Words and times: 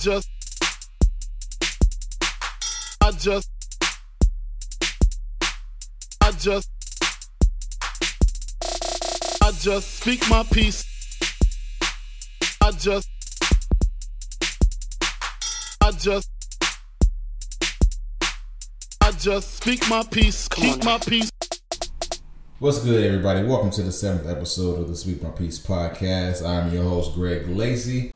just, 0.00 0.30
I 3.02 3.10
just, 3.10 3.50
I 6.22 6.30
just, 6.38 6.70
I 9.42 9.50
just 9.60 9.98
speak 9.98 10.22
my 10.30 10.42
peace. 10.44 10.86
I 12.62 12.70
just, 12.70 13.10
I 15.82 15.90
just, 15.90 16.30
I 19.02 19.10
just 19.12 19.56
speak 19.58 19.86
my 19.90 20.02
peace. 20.10 20.48
Keep 20.48 20.82
my 20.82 20.96
peace. 20.96 21.30
What's 22.58 22.82
good, 22.82 23.04
everybody? 23.04 23.46
Welcome 23.46 23.70
to 23.72 23.82
the 23.82 23.92
seventh 23.92 24.26
episode 24.26 24.80
of 24.80 24.88
the 24.88 24.96
Speak 24.96 25.22
My 25.22 25.30
Peace 25.30 25.58
podcast. 25.58 26.46
I'm 26.46 26.72
your 26.72 26.84
host, 26.84 27.14
Greg 27.14 27.48
Lacey. 27.48 28.12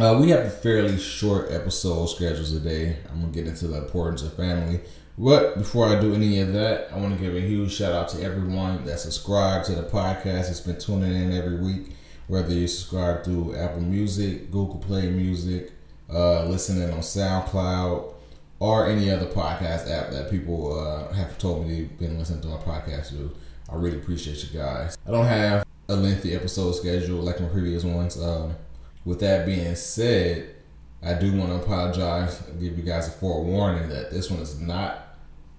Uh, 0.00 0.18
we 0.20 0.30
have 0.30 0.44
a 0.44 0.50
fairly 0.50 0.98
short 0.98 1.52
episode 1.52 2.06
schedule 2.06 2.44
today. 2.44 2.96
I'm 3.12 3.20
gonna 3.20 3.32
get 3.32 3.46
into 3.46 3.68
the 3.68 3.78
importance 3.78 4.22
of 4.22 4.34
family. 4.34 4.80
But 5.16 5.56
before 5.56 5.86
I 5.86 6.00
do 6.00 6.12
any 6.14 6.40
of 6.40 6.52
that, 6.54 6.92
I 6.92 6.98
want 6.98 7.16
to 7.16 7.24
give 7.24 7.36
a 7.36 7.40
huge 7.40 7.72
shout 7.72 7.92
out 7.92 8.08
to 8.08 8.22
everyone 8.22 8.84
that 8.86 8.98
subscribed 8.98 9.66
to 9.66 9.76
the 9.76 9.84
podcast. 9.84 10.50
It's 10.50 10.58
been 10.58 10.80
tuning 10.80 11.14
in 11.14 11.32
every 11.32 11.60
week, 11.60 11.92
whether 12.26 12.52
you 12.52 12.66
subscribe 12.66 13.22
through 13.22 13.54
Apple 13.54 13.82
Music, 13.82 14.50
Google 14.50 14.78
Play 14.78 15.08
Music, 15.08 15.70
uh, 16.12 16.44
listening 16.46 16.90
on 16.90 16.98
SoundCloud, 16.98 18.14
or 18.58 18.88
any 18.88 19.12
other 19.12 19.26
podcast 19.26 19.88
app 19.88 20.10
that 20.10 20.28
people 20.28 20.76
uh, 20.76 21.12
have 21.12 21.38
told 21.38 21.68
me 21.68 21.82
they've 21.82 21.98
been 22.00 22.18
listening 22.18 22.40
to 22.40 22.48
my 22.48 22.56
podcast 22.56 23.10
through. 23.10 23.30
I 23.70 23.76
really 23.76 23.98
appreciate 23.98 24.42
you 24.42 24.58
guys. 24.58 24.98
I 25.06 25.12
don't 25.12 25.26
have 25.26 25.64
a 25.88 25.94
lengthy 25.94 26.34
episode 26.34 26.72
schedule 26.72 27.20
like 27.20 27.40
my 27.40 27.46
previous 27.46 27.84
ones. 27.84 28.20
Um, 28.20 28.56
with 29.04 29.20
that 29.20 29.46
being 29.46 29.74
said, 29.74 30.54
I 31.02 31.14
do 31.14 31.36
want 31.36 31.50
to 31.50 31.56
apologize, 31.56 32.40
give 32.58 32.78
you 32.78 32.84
guys 32.84 33.08
a 33.08 33.10
forewarning 33.10 33.90
that 33.90 34.10
this 34.10 34.30
one 34.30 34.40
is 34.40 34.58
not 34.60 35.16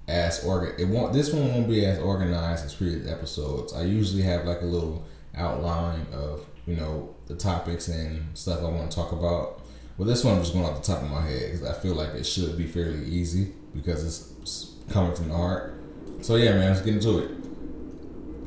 as 0.07 0.43
organ. 0.43 0.73
It 0.79 0.88
won't. 0.88 1.13
This 1.13 1.31
one 1.31 1.47
won't 1.47 1.67
be 1.67 1.85
as 1.85 1.99
organized 1.99 2.66
as 2.66 2.73
previous 2.73 3.07
episodes. 3.07 3.73
I 3.73 3.83
usually 3.83 4.23
have 4.23 4.45
like 4.45 4.61
a 4.61 4.66
little 4.66 5.03
outline 5.35 6.05
of 6.13 6.45
you 6.66 6.75
know 6.75 7.13
the 7.27 7.35
topics 7.35 7.88
and 7.88 8.35
stuff 8.38 8.59
I 8.59 8.69
want 8.69 8.89
to 8.89 8.95
talk 8.95 9.11
about. 9.11 9.61
Well, 9.97 10.07
this 10.07 10.23
one 10.23 10.35
I'm 10.35 10.41
just 10.41 10.53
going 10.53 10.66
off 10.66 10.81
the 10.83 10.93
top 10.93 11.03
of 11.03 11.09
my 11.09 11.21
head 11.21 11.51
because 11.51 11.63
I 11.63 11.73
feel 11.73 11.95
like 11.95 12.09
it 12.09 12.25
should 12.25 12.57
be 12.57 12.67
fairly 12.67 13.05
easy 13.05 13.53
because 13.73 14.03
it's 14.03 14.75
coming 14.89 15.16
from 15.16 15.29
the 15.29 15.35
heart. 15.35 15.79
So 16.21 16.35
yeah, 16.35 16.53
man, 16.53 16.71
let's 16.71 16.81
get 16.81 16.95
into 16.95 17.19
it. 17.19 17.44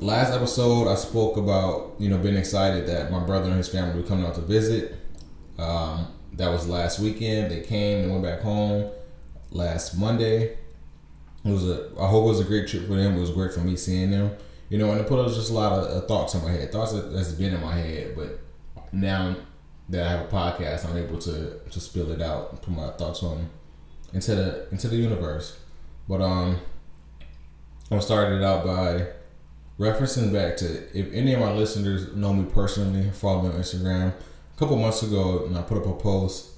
Last 0.00 0.32
episode, 0.32 0.86
I 0.86 0.94
spoke 0.94 1.36
about 1.36 1.96
you 1.98 2.08
know 2.08 2.18
being 2.18 2.36
excited 2.36 2.86
that 2.86 3.10
my 3.10 3.18
brother 3.18 3.46
and 3.46 3.56
his 3.56 3.68
family 3.68 4.00
were 4.00 4.06
coming 4.06 4.24
out 4.24 4.36
to 4.36 4.40
visit. 4.40 4.94
Um, 5.58 6.06
that 6.34 6.50
was 6.50 6.68
last 6.68 7.00
weekend. 7.00 7.50
They 7.50 7.62
came 7.62 8.04
and 8.04 8.12
went 8.12 8.22
back 8.22 8.40
home 8.40 8.92
last 9.50 9.98
Monday. 9.98 10.56
It 11.44 11.50
was 11.50 11.68
a. 11.68 11.90
I 11.98 12.06
hope 12.06 12.26
it 12.26 12.28
was 12.28 12.38
a 12.40 12.44
great 12.44 12.68
trip 12.68 12.86
for 12.86 12.94
them. 12.94 13.16
It 13.16 13.20
was 13.20 13.32
great 13.32 13.52
for 13.52 13.58
me 13.58 13.74
seeing 13.74 14.12
them. 14.12 14.36
You 14.68 14.78
know, 14.78 14.92
and 14.92 15.00
it 15.00 15.08
put 15.08 15.18
us 15.18 15.34
just 15.34 15.50
a 15.50 15.54
lot 15.54 15.72
of 15.72 15.84
uh, 15.84 16.06
thoughts 16.06 16.32
in 16.34 16.44
my 16.44 16.52
head. 16.52 16.70
Thoughts 16.70 16.92
that, 16.92 17.12
that's 17.12 17.32
been 17.32 17.54
in 17.54 17.60
my 17.60 17.74
head, 17.74 18.14
but 18.14 18.38
now 18.92 19.34
that 19.88 20.06
I 20.06 20.10
have 20.10 20.26
a 20.26 20.28
podcast, 20.28 20.88
I'm 20.88 20.96
able 20.96 21.18
to 21.18 21.58
to 21.58 21.80
spill 21.80 22.12
it 22.12 22.22
out, 22.22 22.52
and 22.52 22.62
put 22.62 22.72
my 22.72 22.90
thoughts 22.90 23.24
on 23.24 23.50
into 24.12 24.36
the 24.36 24.68
into 24.70 24.86
the 24.86 24.96
universe. 24.96 25.58
But 26.08 26.20
um, 26.20 26.58
I'm 27.90 28.00
starting 28.00 28.38
it 28.38 28.44
out 28.44 28.64
by 28.64 29.08
referencing 29.78 30.32
back 30.32 30.56
to 30.58 30.98
if 30.98 31.12
any 31.12 31.34
of 31.34 31.40
my 31.40 31.52
listeners 31.52 32.14
know 32.14 32.32
me 32.32 32.50
personally, 32.50 33.10
follow 33.10 33.42
me 33.42 33.48
on 33.48 33.54
Instagram. 33.54 34.08
A 34.08 34.58
couple 34.58 34.76
months 34.76 35.02
ago, 35.02 35.44
and 35.46 35.56
I 35.56 35.62
put 35.62 35.78
up 35.78 35.86
a 35.86 35.94
post. 35.94 36.50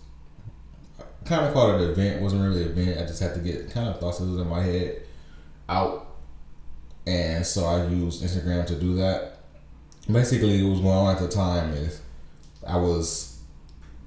I 0.99 1.29
kind 1.29 1.45
of 1.45 1.53
called 1.53 1.75
it 1.75 1.85
an 1.85 1.91
event. 1.91 2.17
It 2.17 2.23
wasn't 2.23 2.43
really 2.43 2.63
an 2.63 2.71
event. 2.71 2.99
I 2.99 3.07
just 3.07 3.23
had 3.23 3.35
to 3.35 3.41
get 3.41 3.71
kind 3.71 3.89
of 3.89 4.01
thoughts 4.01 4.19
that 4.19 4.25
was 4.25 4.41
in 4.41 4.49
my 4.49 4.63
head 4.63 5.03
out, 5.69 6.07
and 7.07 7.47
so 7.47 7.67
I 7.67 7.87
used 7.87 8.23
Instagram 8.23 8.67
to 8.67 8.75
do 8.75 8.97
that. 8.97 9.39
Basically, 10.11 10.63
what 10.63 10.71
was 10.71 10.81
going 10.81 10.97
on 10.97 11.15
at 11.15 11.21
the 11.21 11.29
time 11.29 11.75
is 11.75 12.01
I 12.67 12.77
was 12.77 13.43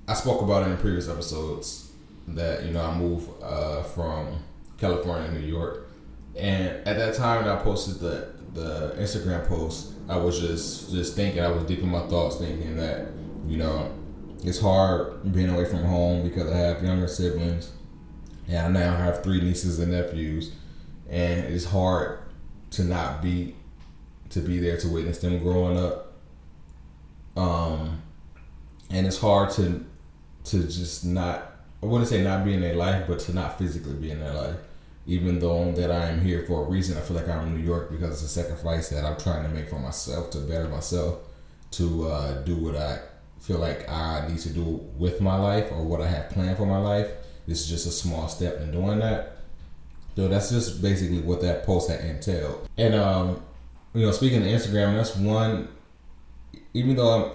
I 0.08 0.16
spoke 0.16 0.42
about 0.42 0.68
it 0.68 0.72
in 0.72 0.78
previous 0.78 1.08
episodes 1.08 1.92
that 2.30 2.66
you 2.66 2.72
know 2.72 2.84
I 2.84 2.98
moved 2.98 3.30
uh, 3.44 3.84
from 3.84 4.44
California 4.80 5.30
to 5.30 5.40
New 5.40 5.46
York, 5.46 5.88
and 6.36 6.70
at 6.88 6.98
that 6.98 7.14
time 7.14 7.48
I 7.48 7.62
posted 7.62 8.00
the 8.00 8.34
the 8.54 8.96
Instagram 8.98 9.48
post, 9.48 9.94
I 10.08 10.18
was 10.18 10.40
just 10.40 10.92
just 10.92 11.16
thinking 11.16 11.42
I 11.42 11.50
was 11.50 11.64
deep 11.64 11.80
in 11.80 11.90
my 11.90 12.08
thoughts, 12.08 12.38
thinking 12.38 12.76
that 12.78 13.08
you 13.48 13.58
know 13.58 13.92
it's 14.44 14.60
hard 14.60 15.32
being 15.34 15.50
away 15.50 15.66
from 15.66 15.84
home 15.84 16.24
because 16.24 16.52
I 16.52 16.58
have 16.58 16.84
younger 16.84 17.08
siblings, 17.08 17.72
and 18.48 18.58
I 18.58 18.80
now 18.80 18.96
have 18.96 19.24
three 19.24 19.42
nieces 19.42 19.80
and 19.80 19.92
nephews, 19.92 20.52
and 21.10 21.46
it's 21.46 21.66
hard 21.66 22.20
to 22.72 22.84
not 22.84 23.22
be 23.22 23.56
to 24.30 24.40
be 24.40 24.60
there 24.60 24.78
to 24.78 24.88
witness 24.90 25.20
them 25.20 25.40
growing 25.40 25.78
up. 25.78 26.14
Um, 27.36 28.02
and 28.90 29.08
it's 29.08 29.20
hard 29.20 29.50
to 29.52 29.86
to 30.46 30.64
just 30.64 31.06
not 31.06 31.54
I 31.82 31.86
wouldn't 31.86 32.10
say 32.10 32.24
not 32.24 32.46
be 32.46 32.54
in 32.54 32.62
their 32.62 32.76
life, 32.76 33.06
but 33.08 33.20
to 33.22 33.34
not 33.34 33.58
physically 33.58 33.94
be 33.94 34.12
in 34.12 34.20
their 34.20 34.34
life. 34.34 34.56
Even 35.06 35.40
though 35.40 35.72
that 35.74 35.92
I 35.92 36.10
am 36.10 36.22
here 36.22 36.46
for 36.46 36.66
a 36.66 36.70
reason, 36.70 36.98
I 36.98 37.02
feel 37.02 37.18
like 37.18 37.28
I'm 37.28 37.48
in 37.48 37.58
New 37.58 37.64
York 37.64 37.92
because 37.92 38.12
it's 38.12 38.24
a 38.24 38.42
sacrifice 38.42 38.90
that 38.90 39.04
I'm 39.04 39.18
trying 39.18 39.44
to 39.44 39.50
make 39.50 39.70
for 39.70 39.80
myself 39.80 40.32
to 40.32 40.40
better 40.40 40.68
myself, 40.70 41.20
to 41.72 42.08
uh, 42.08 42.42
do 42.44 42.56
what 42.56 42.76
I 42.76 43.00
feel 43.42 43.58
like 43.58 43.90
I 43.90 44.28
need 44.30 44.40
to 44.40 44.50
do 44.50 44.64
with 44.98 45.20
my 45.20 45.36
life 45.36 45.72
or 45.72 45.84
what 45.84 46.00
I 46.02 46.08
have 46.08 46.30
planned 46.30 46.58
for 46.58 46.66
my 46.66 46.78
life. 46.78 47.10
This 47.46 47.62
is 47.62 47.68
just 47.68 47.86
a 47.86 47.92
small 47.92 48.30
step 48.30 48.62
in 48.62 48.72
doing 48.72 49.00
that. 49.00 49.38
So 50.16 50.30
that's 50.30 50.50
just 50.50 50.82
basically 50.82 51.20
what 51.20 51.42
that 51.42 51.66
post 51.66 51.90
had 51.90 52.00
entailed. 52.02 52.70
And 52.78 52.96
um, 52.96 53.44
you 53.94 54.06
know, 54.06 54.12
speaking 54.12 54.42
of 54.42 54.48
Instagram, 54.48 54.96
that's 54.96 55.16
one. 55.16 55.68
Even 56.74 56.96
though 56.96 57.26
I'm 57.26 57.32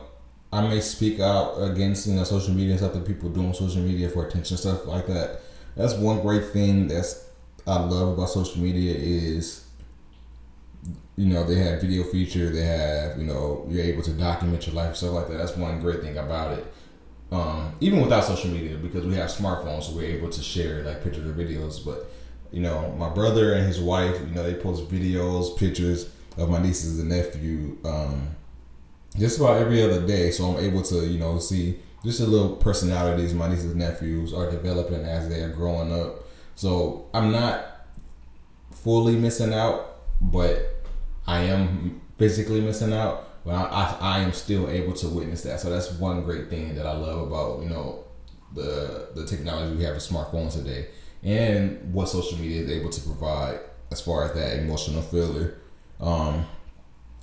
I 0.53 0.67
may 0.67 0.81
speak 0.81 1.21
out 1.21 1.59
against 1.59 2.07
you 2.07 2.15
know 2.15 2.25
social 2.25 2.55
media 2.55 2.71
and 2.71 2.81
stuff 2.81 2.95
that 2.95 3.07
people 3.07 3.29
do 3.29 3.45
on 3.45 3.55
social 3.55 3.83
media 3.83 4.09
for 4.09 4.27
attention 4.27 4.57
stuff 4.57 4.87
like 4.87 5.07
that. 5.07 5.41
That's 5.77 5.95
one 5.95 6.21
great 6.23 6.47
thing 6.47 6.89
that's 6.89 7.28
I 7.69 7.81
love 7.81 8.17
about 8.17 8.31
social 8.31 8.63
media 8.63 8.95
is 8.95 9.65
you 11.17 11.27
know 11.27 11.45
they 11.45 11.57
have 11.57 11.81
video 11.81 12.05
feature, 12.05 12.51
they 12.51 12.65
have 12.65 13.19
you 13.19 13.25
know 13.25 13.67
you're 13.69 13.85
able 13.85 14.03
to 14.03 14.13
document 14.13 14.67
your 14.67 14.75
life 14.75 14.97
stuff 14.97 15.13
like 15.13 15.29
that. 15.29 15.39
That's 15.39 15.57
one 15.57 15.81
great 15.81 16.01
thing 16.01 16.17
about 16.17 16.59
it. 16.59 16.73
Um, 17.31 17.75
even 17.81 18.01
without 18.01 18.25
social 18.25 18.51
media 18.51 18.77
because 18.79 19.05
we 19.05 19.15
have 19.15 19.29
smartphones, 19.29 19.85
so 19.85 19.97
we're 19.97 20.17
able 20.17 20.31
to 20.31 20.43
share 20.43 20.83
like 20.83 21.05
pictures 21.05 21.27
or 21.27 21.35
videos. 21.35 21.85
But 21.85 22.11
you 22.51 22.63
know 22.63 22.93
my 22.99 23.11
brother 23.11 23.53
and 23.55 23.67
his 23.67 23.81
wife, 23.81 24.19
you 24.21 24.35
know 24.35 24.43
they 24.43 24.55
post 24.55 24.89
videos, 24.89 25.57
pictures 25.59 26.11
of 26.37 26.49
my 26.49 26.61
nieces 26.63 26.99
and 26.99 27.11
nephew. 27.11 27.77
Um, 27.85 28.37
just 29.17 29.39
about 29.39 29.61
every 29.61 29.83
other 29.83 30.07
day. 30.07 30.31
So 30.31 30.47
I'm 30.47 30.65
able 30.65 30.83
to, 30.83 31.07
you 31.07 31.19
know, 31.19 31.39
see 31.39 31.79
just 32.05 32.21
a 32.21 32.27
little 32.27 32.57
personalities 32.57 33.35
my 33.35 33.49
nieces 33.49 33.67
and 33.73 33.77
nephews 33.77 34.33
are 34.33 34.51
developing 34.51 35.05
as 35.05 35.29
they 35.29 35.41
are 35.41 35.51
growing 35.51 35.93
up. 35.93 36.25
So 36.59 37.07
I'm 37.15 37.31
not 37.31 37.87
fully 38.73 39.15
missing 39.15 39.55
out, 39.55 40.01
but 40.21 40.59
I 41.25 41.43
am 41.43 42.01
physically 42.19 42.61
missing 42.61 42.93
out. 42.93 43.45
But 43.45 43.55
I, 43.55 43.63
I, 43.63 43.97
I 44.01 44.19
am 44.23 44.33
still 44.33 44.69
able 44.69 44.93
to 44.95 45.09
witness 45.09 45.43
that. 45.43 45.61
So 45.61 45.71
that's 45.71 45.93
one 45.93 46.25
great 46.25 46.51
thing 46.51 46.75
that 46.75 46.85
I 46.85 46.97
love 46.97 47.29
about, 47.29 47.63
you 47.63 47.69
know, 47.69 48.05
the 48.57 49.11
the 49.15 49.25
technology 49.25 49.77
we 49.77 49.85
have 49.85 49.95
with 49.95 50.03
smartphones 50.03 50.55
today 50.55 50.89
and 51.23 51.95
what 51.95 52.09
social 52.09 52.37
media 52.37 52.63
is 52.63 52.71
able 52.71 52.91
to 52.91 53.01
provide 53.03 53.61
as 53.93 54.01
far 54.01 54.25
as 54.25 54.33
that 54.33 54.59
emotional 54.59 55.03
filler. 55.03 55.59
Um, 56.01 56.45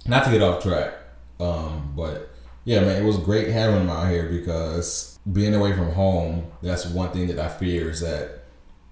not 0.07 0.23
to 0.23 0.31
get 0.31 0.43
off 0.43 0.63
track, 0.63 0.93
um, 1.41 1.91
but 1.93 2.29
yeah, 2.63 2.79
man, 2.79 3.01
it 3.01 3.05
was 3.05 3.17
great 3.17 3.49
having 3.49 3.79
them 3.79 3.89
out 3.89 4.09
here 4.09 4.29
because 4.29 5.19
being 5.29 5.53
away 5.53 5.73
from 5.73 5.91
home, 5.91 6.49
that's 6.61 6.85
one 6.85 7.11
thing 7.11 7.27
that 7.27 7.39
I 7.39 7.49
fear 7.49 7.89
is 7.89 7.99
that, 7.99 8.44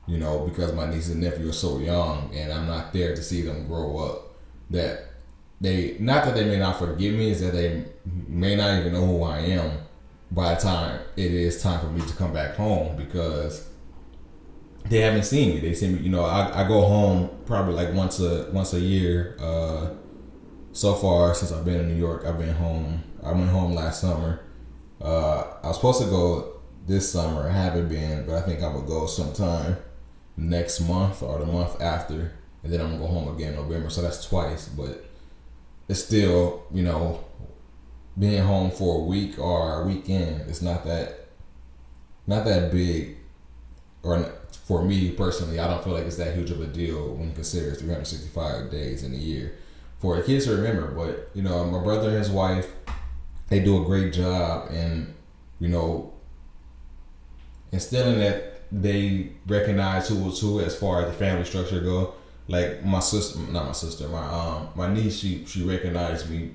you 0.08 0.18
know, 0.18 0.40
because 0.40 0.74
my 0.74 0.90
niece 0.90 1.10
and 1.10 1.22
nephew 1.22 1.50
are 1.50 1.54
so 1.54 1.80
young 1.80 2.34
and 2.34 2.52
I'm 2.52 2.68
not 2.68 2.92
there 2.94 3.16
to 3.16 3.24
see 3.24 3.42
them 3.42 3.68
grow 3.68 3.98
up, 3.98 4.36
that 4.70 5.10
they, 5.62 5.98
not 6.00 6.26
that 6.26 6.36
they 6.36 6.46
may 6.46 6.60
not 6.60 6.78
forgive 6.78 7.16
me, 7.16 7.32
is 7.32 7.42
that 7.42 7.54
they 7.54 7.86
may 8.28 8.56
not 8.56 8.80
even 8.80 8.94
know 8.94 9.06
who 9.06 9.24
I 9.24 9.40
am 9.40 9.80
by 10.32 10.56
the 10.56 10.62
time 10.62 11.00
it 11.16 11.32
is 11.32 11.62
time 11.62 11.80
for 11.80 11.88
me 11.88 12.02
to 12.06 12.16
come 12.16 12.34
back 12.34 12.56
home 12.56 12.98
because 12.98 13.70
they 14.90 15.00
haven't 15.00 15.24
seen 15.24 15.56
me. 15.56 15.60
They 15.62 15.74
see 15.74 15.90
me, 15.90 16.00
you 16.00 16.10
know, 16.10 16.26
I, 16.26 16.64
I 16.64 16.68
go 16.68 16.82
home 16.82 17.30
probably 17.46 17.74
like 17.76 17.94
once 17.94 18.20
a 18.20 18.50
once 18.52 18.74
a 18.74 18.80
year. 18.80 19.38
Uh, 19.40 19.92
so 20.74 20.96
far 20.96 21.34
since 21.36 21.52
I've 21.52 21.64
been 21.64 21.80
in 21.80 21.88
New 21.88 21.96
York, 21.96 22.26
I've 22.26 22.40
been 22.40 22.54
home. 22.56 23.04
I 23.24 23.32
went 23.32 23.50
home 23.50 23.74
last 23.74 24.02
summer. 24.02 24.42
Uh, 25.02 25.44
I 25.64 25.68
was 25.68 25.78
supposed 25.78 26.02
to 26.02 26.08
go 26.08 26.62
this 26.88 27.10
summer. 27.10 27.48
I 27.48 27.54
haven't 27.54 27.88
been, 27.88 28.26
but 28.26 28.36
I 28.36 28.42
think 28.42 28.62
I 28.62 28.68
will 28.68 28.82
go 28.82 29.06
sometime 29.06 29.78
next 30.38 30.82
month 30.82 31.22
or 31.22 31.40
the 31.40 31.46
month 31.46 31.82
after, 31.82 32.34
and 32.64 32.72
then 32.72 32.82
I'm 32.82 32.88
gonna 32.88 33.00
go 33.00 33.08
home 33.08 33.36
again 33.36 33.54
in 33.54 33.56
November. 33.56 33.90
So 33.90 34.02
that's 34.02 34.28
twice, 34.28 34.68
but 34.68 35.06
it's 35.88 36.04
still, 36.04 36.64
you 36.72 36.84
know, 36.84 37.24
being 38.18 38.44
home 38.44 38.72
for 38.72 39.02
a 39.02 39.04
week 39.04 39.40
or 39.40 39.82
a 39.82 39.86
weekend 39.86 40.42
It's 40.50 40.62
not 40.62 40.86
that 40.86 41.28
not 42.28 42.46
that 42.46 42.72
big 42.72 43.18
or 44.02 44.32
for 44.66 44.84
me 44.84 45.12
personally 45.12 45.60
i 45.60 45.68
don't 45.68 45.84
feel 45.84 45.94
like 45.94 46.06
it's 46.06 46.18
that 46.18 46.36
huge 46.36 46.52
of 46.52 46.62
a 46.62 46.68
deal 46.68 47.16
when 47.16 47.30
you 47.30 47.34
consider 47.34 47.74
365 47.74 48.72
days 48.72 49.04
in 49.04 49.14
a 49.14 49.18
year 49.18 49.56
for 50.00 50.22
kids 50.22 50.46
to 50.46 50.56
remember 50.56 50.92
but 50.92 51.30
you 51.34 51.42
know 51.42 51.66
my 51.66 51.82
brother 51.84 52.10
and 52.10 52.18
his 52.18 52.30
wife 52.30 52.72
they 53.50 53.60
do 53.60 53.82
a 53.82 53.86
great 53.86 54.14
job 54.14 54.70
and 54.72 55.14
you 55.60 55.68
know 55.68 56.14
instilling 57.72 58.20
that 58.20 58.53
they 58.82 59.30
recognize 59.48 60.10
who 60.10 60.24
was 60.24 60.42
who 60.42 60.60
as 60.60 60.76
far 60.76 61.02
as 61.02 61.08
the 61.08 61.14
family 61.14 61.46
structure 61.46 61.80
go 61.80 62.16
like 62.48 62.84
my 62.84 63.00
sister 63.00 63.40
not 63.52 63.66
my 63.66 63.72
sister 63.72 64.08
my 64.10 64.26
um 64.26 64.68
my 64.76 64.92
niece 64.92 65.20
she 65.20 65.46
she 65.46 65.64
recognized 65.64 66.30
me 66.30 66.52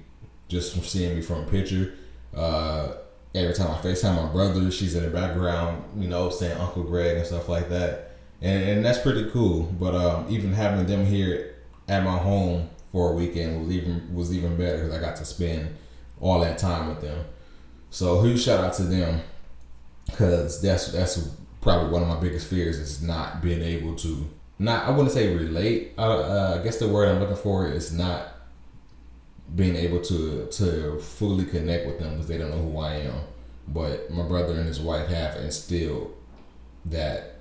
just 0.49 0.73
from 0.73 0.82
seeing 0.82 1.15
me 1.15 1.23
from 1.23 1.44
a 1.44 1.47
picture. 1.47 1.94
Uh, 2.35 2.94
every 3.35 3.55
time 3.55 3.70
I 3.70 3.79
FaceTime 3.79 4.26
my 4.26 4.32
brother, 4.32 4.70
she's 4.70 4.94
in 4.94 5.05
the 5.05 5.11
background, 5.11 5.85
you 6.03 6.09
know, 6.09 6.31
saying 6.31 6.59
Uncle 6.59 6.82
Greg 6.82 7.17
and 7.17 7.26
stuff 7.26 7.49
like 7.49 7.69
that. 7.69 8.12
And, 8.41 8.65
and 8.65 8.85
that's 8.85 8.99
pretty 8.99 9.31
cool. 9.31 9.65
But 9.79 9.94
um, 9.94 10.26
even 10.31 10.53
having 10.53 10.87
them 10.87 11.05
here 11.05 11.56
at 11.88 12.03
my 12.03 12.17
home 12.17 12.70
for 12.93 13.12
a 13.12 13.15
weekend 13.15 13.61
was 13.61 13.76
even 13.76 14.15
was 14.15 14.32
even 14.32 14.56
better 14.56 14.79
because 14.79 14.93
I 14.97 15.00
got 15.00 15.17
to 15.17 15.25
spend 15.25 15.76
all 16.20 16.41
that 16.41 16.59
time 16.59 16.88
with 16.88 17.00
them. 17.00 17.25
So 17.91 18.23
huge 18.23 18.43
shout 18.43 18.65
out 18.65 18.75
to 18.75 18.82
them 18.85 19.20
because 20.06 20.61
that's 20.62 20.93
that's 20.93 21.31
probably 21.69 21.91
one 21.91 22.00
of 22.03 22.09
my 22.09 22.19
biggest 22.19 22.47
fears 22.47 22.79
is 22.79 23.03
not 23.03 23.43
being 23.43 23.61
able 23.61 23.94
to 23.94 24.26
not 24.59 24.87
I 24.87 24.91
wouldn't 24.91 25.12
say 25.12 25.37
relate. 25.37 25.93
Uh, 25.99 26.19
uh, 26.19 26.56
I 26.59 26.65
guess 26.65 26.79
the 26.79 26.88
word 26.88 27.09
I'm 27.09 27.20
looking 27.20 27.37
for 27.37 27.69
is 27.69 27.93
not 27.93 28.29
being 29.55 29.76
able 29.76 30.00
to 30.00 30.47
to 30.47 30.99
fully 30.99 31.44
connect 31.44 31.87
with 31.87 31.99
them 31.99 32.12
because 32.12 32.26
they 32.26 32.38
don't 32.38 32.50
know 32.50 32.62
who 32.62 32.79
I 32.79 32.94
am. 32.94 33.20
But 33.69 34.11
my 34.11 34.26
brother 34.26 34.55
and 34.55 34.67
his 34.67 34.81
wife 34.81 35.09
have 35.09 35.37
instilled 35.37 36.17
that 36.87 37.35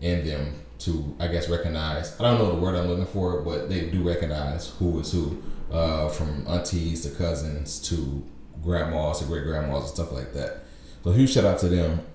in 0.00 0.24
them 0.24 0.62
to, 0.78 1.16
I 1.18 1.26
guess, 1.26 1.48
recognize. 1.48 2.18
I 2.20 2.22
don't 2.22 2.38
know 2.38 2.54
the 2.54 2.62
word 2.62 2.76
I'm 2.76 2.86
looking 2.86 3.06
for, 3.06 3.42
but 3.42 3.68
they 3.68 3.90
do 3.90 4.06
recognize 4.08 4.68
who 4.78 5.00
is 5.00 5.10
who, 5.10 5.42
uh, 5.72 6.08
from 6.08 6.46
aunties 6.46 7.02
to 7.02 7.10
cousins 7.10 7.80
to 7.88 8.24
grandmas 8.62 9.18
to 9.18 9.24
great 9.24 9.42
grandmas 9.42 9.86
and 9.86 9.90
stuff 9.90 10.12
like 10.12 10.32
that. 10.34 10.62
So 11.02 11.10
huge 11.10 11.32
shout 11.32 11.44
out 11.44 11.58
to 11.58 11.68
them. 11.68 12.06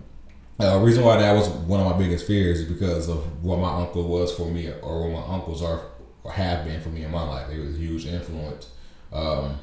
Uh, 0.59 0.79
reason 0.79 1.03
why 1.03 1.17
that 1.17 1.33
was 1.33 1.49
one 1.49 1.81
of 1.81 1.85
my 1.85 1.97
biggest 1.97 2.25
fears 2.25 2.61
is 2.61 2.71
because 2.71 3.09
of 3.09 3.43
what 3.43 3.59
my 3.59 3.81
uncle 3.81 4.07
was 4.07 4.33
for 4.33 4.49
me, 4.49 4.71
or 4.81 5.09
what 5.09 5.27
my 5.27 5.33
uncles 5.33 5.61
are 5.61 5.81
or 6.23 6.31
have 6.31 6.65
been 6.65 6.81
for 6.81 6.89
me 6.89 7.03
in 7.03 7.11
my 7.11 7.21
life. 7.21 7.47
They 7.49 7.59
was 7.59 7.75
a 7.75 7.77
huge 7.77 8.05
influence. 8.05 8.69
Um, 9.11 9.59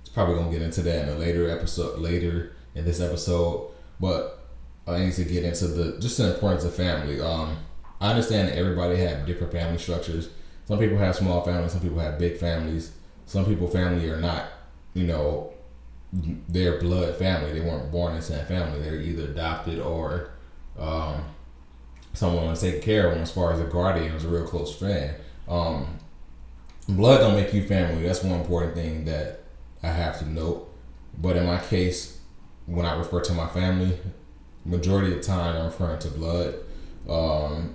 it's 0.00 0.08
probably 0.10 0.36
gonna 0.36 0.50
get 0.50 0.62
into 0.62 0.82
that 0.82 1.08
in 1.08 1.08
a 1.08 1.18
later 1.18 1.50
episode, 1.50 1.98
later 1.98 2.56
in 2.74 2.84
this 2.84 3.00
episode. 3.00 3.70
But 4.00 4.44
I 4.86 4.98
need 4.98 5.12
to 5.14 5.24
get 5.24 5.44
into 5.44 5.66
the 5.66 5.98
just 6.00 6.18
the 6.18 6.34
importance 6.34 6.64
of 6.64 6.74
family. 6.74 7.20
Um, 7.20 7.56
I 8.00 8.10
understand 8.10 8.48
that 8.48 8.58
everybody 8.58 8.96
have 8.96 9.26
different 9.26 9.52
family 9.52 9.78
structures. 9.78 10.28
Some 10.66 10.78
people 10.78 10.98
have 10.98 11.16
small 11.16 11.42
families. 11.42 11.72
Some 11.72 11.80
people 11.80 11.98
have 11.98 12.18
big 12.18 12.38
families. 12.38 12.92
Some 13.26 13.44
people 13.44 13.66
family 13.66 14.08
are 14.10 14.20
not, 14.20 14.44
you 14.92 15.06
know, 15.06 15.53
their 16.48 16.78
blood 16.78 17.16
family. 17.16 17.52
They 17.52 17.60
weren't 17.60 17.90
born 17.90 18.12
in 18.12 18.18
the 18.18 18.24
same 18.24 18.46
family. 18.46 18.80
They're 18.80 19.00
either 19.00 19.24
adopted 19.24 19.80
or 19.80 20.30
um, 20.78 21.24
someone 22.12 22.46
was 22.46 22.60
taking 22.60 22.82
care 22.82 23.08
of 23.08 23.14
them 23.14 23.22
as 23.22 23.32
far 23.32 23.52
as 23.52 23.60
a 23.60 23.64
guardian 23.64 24.14
was 24.14 24.24
a 24.24 24.28
real 24.28 24.46
close 24.46 24.74
friend. 24.76 25.14
Um, 25.48 25.98
blood 26.88 27.18
don't 27.18 27.34
make 27.34 27.52
you 27.52 27.66
family. 27.66 28.02
That's 28.02 28.22
one 28.22 28.40
important 28.40 28.74
thing 28.74 29.04
that 29.06 29.42
I 29.82 29.88
have 29.88 30.18
to 30.20 30.28
note. 30.28 30.70
But 31.18 31.36
in 31.36 31.46
my 31.46 31.58
case, 31.58 32.20
when 32.66 32.86
I 32.86 32.96
refer 32.96 33.20
to 33.22 33.32
my 33.32 33.46
family, 33.48 33.98
majority 34.64 35.12
of 35.12 35.18
the 35.18 35.22
time 35.22 35.56
I'm 35.56 35.66
referring 35.66 35.98
to 36.00 36.08
blood. 36.08 36.54
Um, 37.08 37.74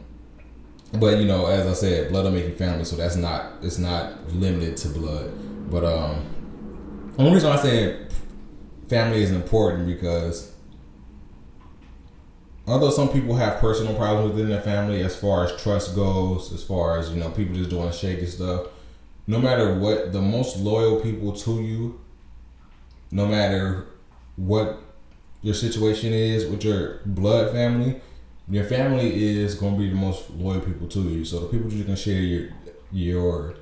but 0.94 1.20
you 1.20 1.26
know, 1.26 1.46
as 1.46 1.68
I 1.68 1.74
said, 1.74 2.10
blood 2.10 2.24
don't 2.24 2.34
make 2.34 2.46
you 2.46 2.56
family, 2.56 2.84
so 2.84 2.96
that's 2.96 3.16
not 3.16 3.54
it's 3.62 3.78
not 3.78 4.28
limited 4.34 4.76
to 4.78 4.90
blood. 4.90 5.32
But 5.70 5.84
um, 5.86 7.12
the 7.16 7.22
only 7.22 7.36
reason 7.36 7.52
I 7.52 7.58
say 7.58 8.08
family 8.90 9.22
is 9.22 9.32
important 9.32 9.88
because 9.88 10.52
although 12.68 12.90
some 12.90 13.10
people 13.10 13.36
have 13.36 13.60
personal 13.60 13.96
problems 13.96 14.34
within 14.34 14.50
their 14.50 14.62
family 14.62 15.02
as 15.02 15.16
far 15.16 15.46
as 15.46 15.62
trust 15.62 15.96
goes, 15.96 16.52
as 16.52 16.64
far 16.64 16.98
as 16.98 17.10
you 17.12 17.20
know, 17.20 17.30
people 17.30 17.56
just 17.56 17.70
doing 17.70 17.92
shaky 17.92 18.26
stuff. 18.26 18.68
No 19.28 19.40
matter 19.40 19.76
what, 19.76 20.12
the 20.12 20.22
most 20.22 20.58
loyal 20.58 21.00
people 21.02 21.34
to 21.34 21.62
you, 21.62 22.00
no 23.12 23.28
matter 23.28 23.88
what 24.36 24.82
your 25.42 25.54
situation 25.54 26.14
is 26.14 26.46
with 26.48 26.64
your 26.64 27.02
blood 27.06 27.52
family, 27.52 28.02
your 28.50 28.64
family 28.64 29.24
is 29.24 29.54
going 29.56 29.76
to 29.76 29.80
be 29.80 29.90
the 29.90 29.96
most 29.96 30.32
loyal 30.32 30.62
people 30.62 30.88
to 30.88 31.02
you. 31.02 31.24
So 31.24 31.42
the 31.42 31.48
people 31.48 31.72
you 31.72 31.84
can 31.84 31.96
share 31.96 32.22
your 32.22 32.50
your 32.92 33.56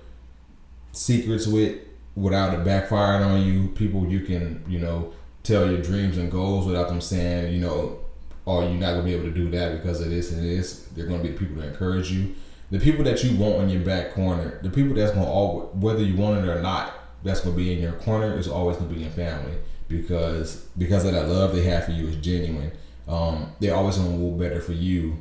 secrets 0.94 1.46
with 1.46 1.82
without 2.16 2.54
it 2.54 2.66
backfiring 2.66 3.26
on 3.26 3.42
you, 3.42 3.68
people 3.70 4.08
you 4.08 4.22
can 4.22 4.64
you 4.68 4.80
know 4.80 5.14
tell 5.48 5.70
your 5.70 5.82
dreams 5.82 6.18
and 6.18 6.32
goals 6.32 6.66
without 6.66 6.90
them 6.90 7.02
saying 7.02 7.54
you 7.54 7.60
know 7.60 8.00
or 8.48 8.64
you're 8.64 8.76
not 8.76 8.92
gonna 8.92 9.04
be 9.04 9.14
able 9.14 9.26
to 9.26 9.32
do 9.32 9.52
that 9.52 9.74
because 9.74 10.00
of 10.00 10.10
this 10.10 10.32
and 10.32 10.42
this. 10.42 10.88
They're 10.96 11.06
gonna 11.06 11.22
be 11.22 11.32
the 11.32 11.38
people 11.38 11.58
that 11.58 11.68
encourage 11.68 12.10
you, 12.10 12.34
the 12.72 12.80
people 12.80 13.04
that 13.04 13.22
you 13.22 13.38
want 13.38 13.64
in 13.64 13.70
your 13.70 13.82
back 13.82 14.14
corner, 14.14 14.60
the 14.64 14.70
people 14.70 14.96
that's 14.96 15.12
gonna 15.12 15.30
all 15.30 15.70
whether 15.74 16.02
you 16.02 16.16
want 16.16 16.40
it 16.40 16.50
or 16.50 16.62
not, 16.62 16.94
that's 17.24 17.42
gonna 17.42 17.58
be 17.58 17.74
in 17.74 17.80
your 17.80 17.92
corner 17.92 18.38
is 18.38 18.48
always 18.48 18.78
gonna 18.78 18.94
be 18.94 19.02
your 19.02 19.12
family 19.12 19.54
because 19.90 20.68
because 20.78 21.04
of 21.04 21.12
that 21.12 21.28
love 21.28 21.54
they 21.54 21.64
have 21.64 21.84
for 21.84 21.92
you 21.92 22.08
is 22.08 22.16
genuine. 22.16 22.72
Um, 23.06 23.52
they're 23.60 23.76
always 23.76 23.98
gonna 23.98 24.16
will 24.16 24.38
better 24.38 24.62
for 24.62 24.74
you 24.74 25.18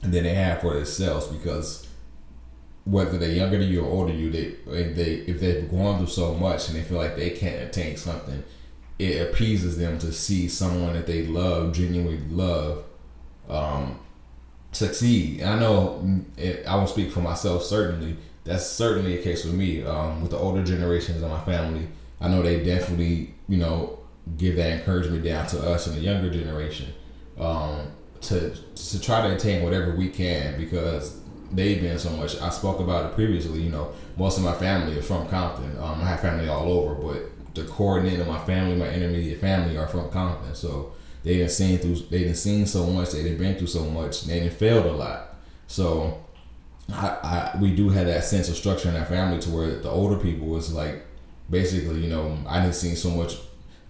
than 0.00 0.22
they 0.22 0.34
have 0.34 0.60
for 0.60 0.74
themselves 0.74 1.26
because 1.26 1.88
whether 2.84 3.18
they're 3.18 3.32
younger 3.32 3.58
than 3.58 3.68
you 3.68 3.84
or 3.84 3.90
older 3.90 4.12
than 4.12 4.20
you, 4.20 4.30
they 4.30 4.92
they 4.92 5.14
if 5.26 5.40
they've 5.40 5.68
gone 5.68 5.98
through 5.98 6.06
so 6.06 6.34
much 6.34 6.68
and 6.68 6.78
they 6.78 6.82
feel 6.82 6.98
like 6.98 7.16
they 7.16 7.30
can't 7.30 7.62
attain 7.64 7.96
something, 7.96 8.44
it 8.98 9.28
appeases 9.28 9.78
them 9.78 9.98
to 9.98 10.12
see 10.12 10.48
someone 10.48 10.94
that 10.94 11.06
they 11.06 11.26
love, 11.26 11.72
genuinely 11.72 12.20
love, 12.30 12.84
um, 13.48 13.98
succeed. 14.72 15.40
And 15.40 15.50
I 15.50 15.58
know 15.58 16.22
it, 16.36 16.66
I 16.66 16.76
won't 16.76 16.88
speak 16.88 17.12
for 17.12 17.20
myself. 17.20 17.62
Certainly, 17.62 18.16
that's 18.44 18.66
certainly 18.66 19.18
a 19.18 19.22
case 19.22 19.44
with 19.44 19.54
me. 19.54 19.84
Um, 19.84 20.22
with 20.22 20.30
the 20.30 20.38
older 20.38 20.64
generations 20.64 21.22
of 21.22 21.30
my 21.30 21.40
family, 21.40 21.88
I 22.20 22.28
know 22.28 22.42
they 22.42 22.62
definitely, 22.64 23.34
you 23.48 23.58
know, 23.58 23.98
give 24.36 24.56
that 24.56 24.72
encouragement 24.72 25.24
down 25.24 25.46
to 25.48 25.58
us 25.60 25.86
and 25.86 25.96
the 25.96 26.00
younger 26.00 26.30
generation 26.30 26.92
um, 27.38 27.86
to 28.22 28.50
to 28.50 29.00
try 29.00 29.26
to 29.26 29.34
attain 29.34 29.62
whatever 29.62 29.94
we 29.94 30.08
can 30.08 30.58
because 30.58 31.20
they've 31.52 31.80
been 31.80 31.98
so 31.98 32.10
much. 32.10 32.40
I 32.40 32.50
spoke 32.50 32.80
about 32.80 33.06
it 33.06 33.14
previously. 33.14 33.60
You 33.62 33.70
know, 33.70 33.92
most 34.16 34.38
of 34.38 34.44
my 34.44 34.54
family 34.54 34.98
is 34.98 35.06
from 35.06 35.28
Compton. 35.28 35.76
Um, 35.78 36.00
I 36.00 36.06
have 36.06 36.20
family 36.20 36.48
all 36.48 36.70
over, 36.70 36.94
but 36.94 37.30
the 37.54 37.64
coordinator 37.64 38.22
of 38.22 38.28
my 38.28 38.38
family, 38.44 38.76
my 38.76 38.88
intermediate 38.88 39.40
family 39.40 39.76
are 39.76 39.88
from 39.88 40.10
Compton. 40.10 40.54
So 40.54 40.92
they 41.22 41.34
didn't 41.34 41.50
seen 41.50 41.78
through 41.78 41.96
they 42.10 42.20
didn't 42.20 42.36
seen 42.36 42.66
so 42.66 42.86
much, 42.86 43.12
they 43.12 43.22
didn't 43.22 43.38
been 43.38 43.56
through 43.56 43.66
so 43.66 43.84
much, 43.84 44.22
they 44.24 44.40
didn't 44.40 44.54
failed 44.54 44.86
a 44.86 44.92
lot. 44.92 45.36
So 45.66 46.22
I, 46.90 47.52
I 47.54 47.58
we 47.60 47.74
do 47.74 47.90
have 47.90 48.06
that 48.06 48.24
sense 48.24 48.48
of 48.48 48.56
structure 48.56 48.88
in 48.88 48.96
our 48.96 49.04
family 49.04 49.40
to 49.40 49.50
where 49.50 49.78
the 49.80 49.90
older 49.90 50.16
people 50.16 50.46
was 50.46 50.72
like 50.72 51.04
basically, 51.50 52.00
you 52.00 52.08
know, 52.08 52.38
I 52.46 52.60
didn't 52.60 52.74
see 52.74 52.94
so 52.94 53.10
much 53.10 53.36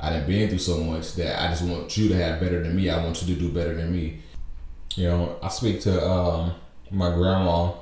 I 0.00 0.11
didn't 0.11 0.29
been 0.29 0.49
through 0.49 0.59
so 0.59 0.79
much 0.79 1.15
that 1.15 1.43
I 1.43 1.49
just 1.49 1.62
want 1.62 1.97
you 1.97 2.09
to 2.09 2.17
have 2.17 2.41
better 2.41 2.62
than 2.62 2.77
me. 2.77 2.88
I 2.88 3.03
want 3.03 3.21
you 3.21 3.35
to 3.35 3.41
do 3.41 3.50
better 3.50 3.75
than 3.75 3.93
me. 3.93 4.21
You 4.95 5.09
know, 5.09 5.38
I 5.43 5.49
speak 5.49 5.81
to 5.83 6.09
um, 6.09 6.55
my 6.91 7.12
grandma 7.12 7.73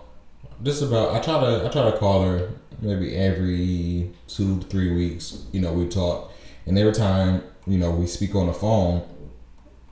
just 0.62 0.82
about 0.82 1.14
I 1.14 1.20
try 1.20 1.40
to 1.40 1.66
I 1.66 1.68
try 1.68 1.90
to 1.90 1.98
call 1.98 2.22
her 2.22 2.50
maybe 2.80 3.14
every 3.14 4.10
two 4.28 4.60
three 4.62 4.94
weeks. 4.94 5.44
You 5.52 5.60
know, 5.60 5.72
we 5.72 5.88
talk, 5.88 6.32
and 6.66 6.78
every 6.78 6.92
time 6.92 7.42
you 7.66 7.78
know 7.78 7.90
we 7.90 8.06
speak 8.06 8.34
on 8.34 8.46
the 8.46 8.52
phone, 8.52 9.06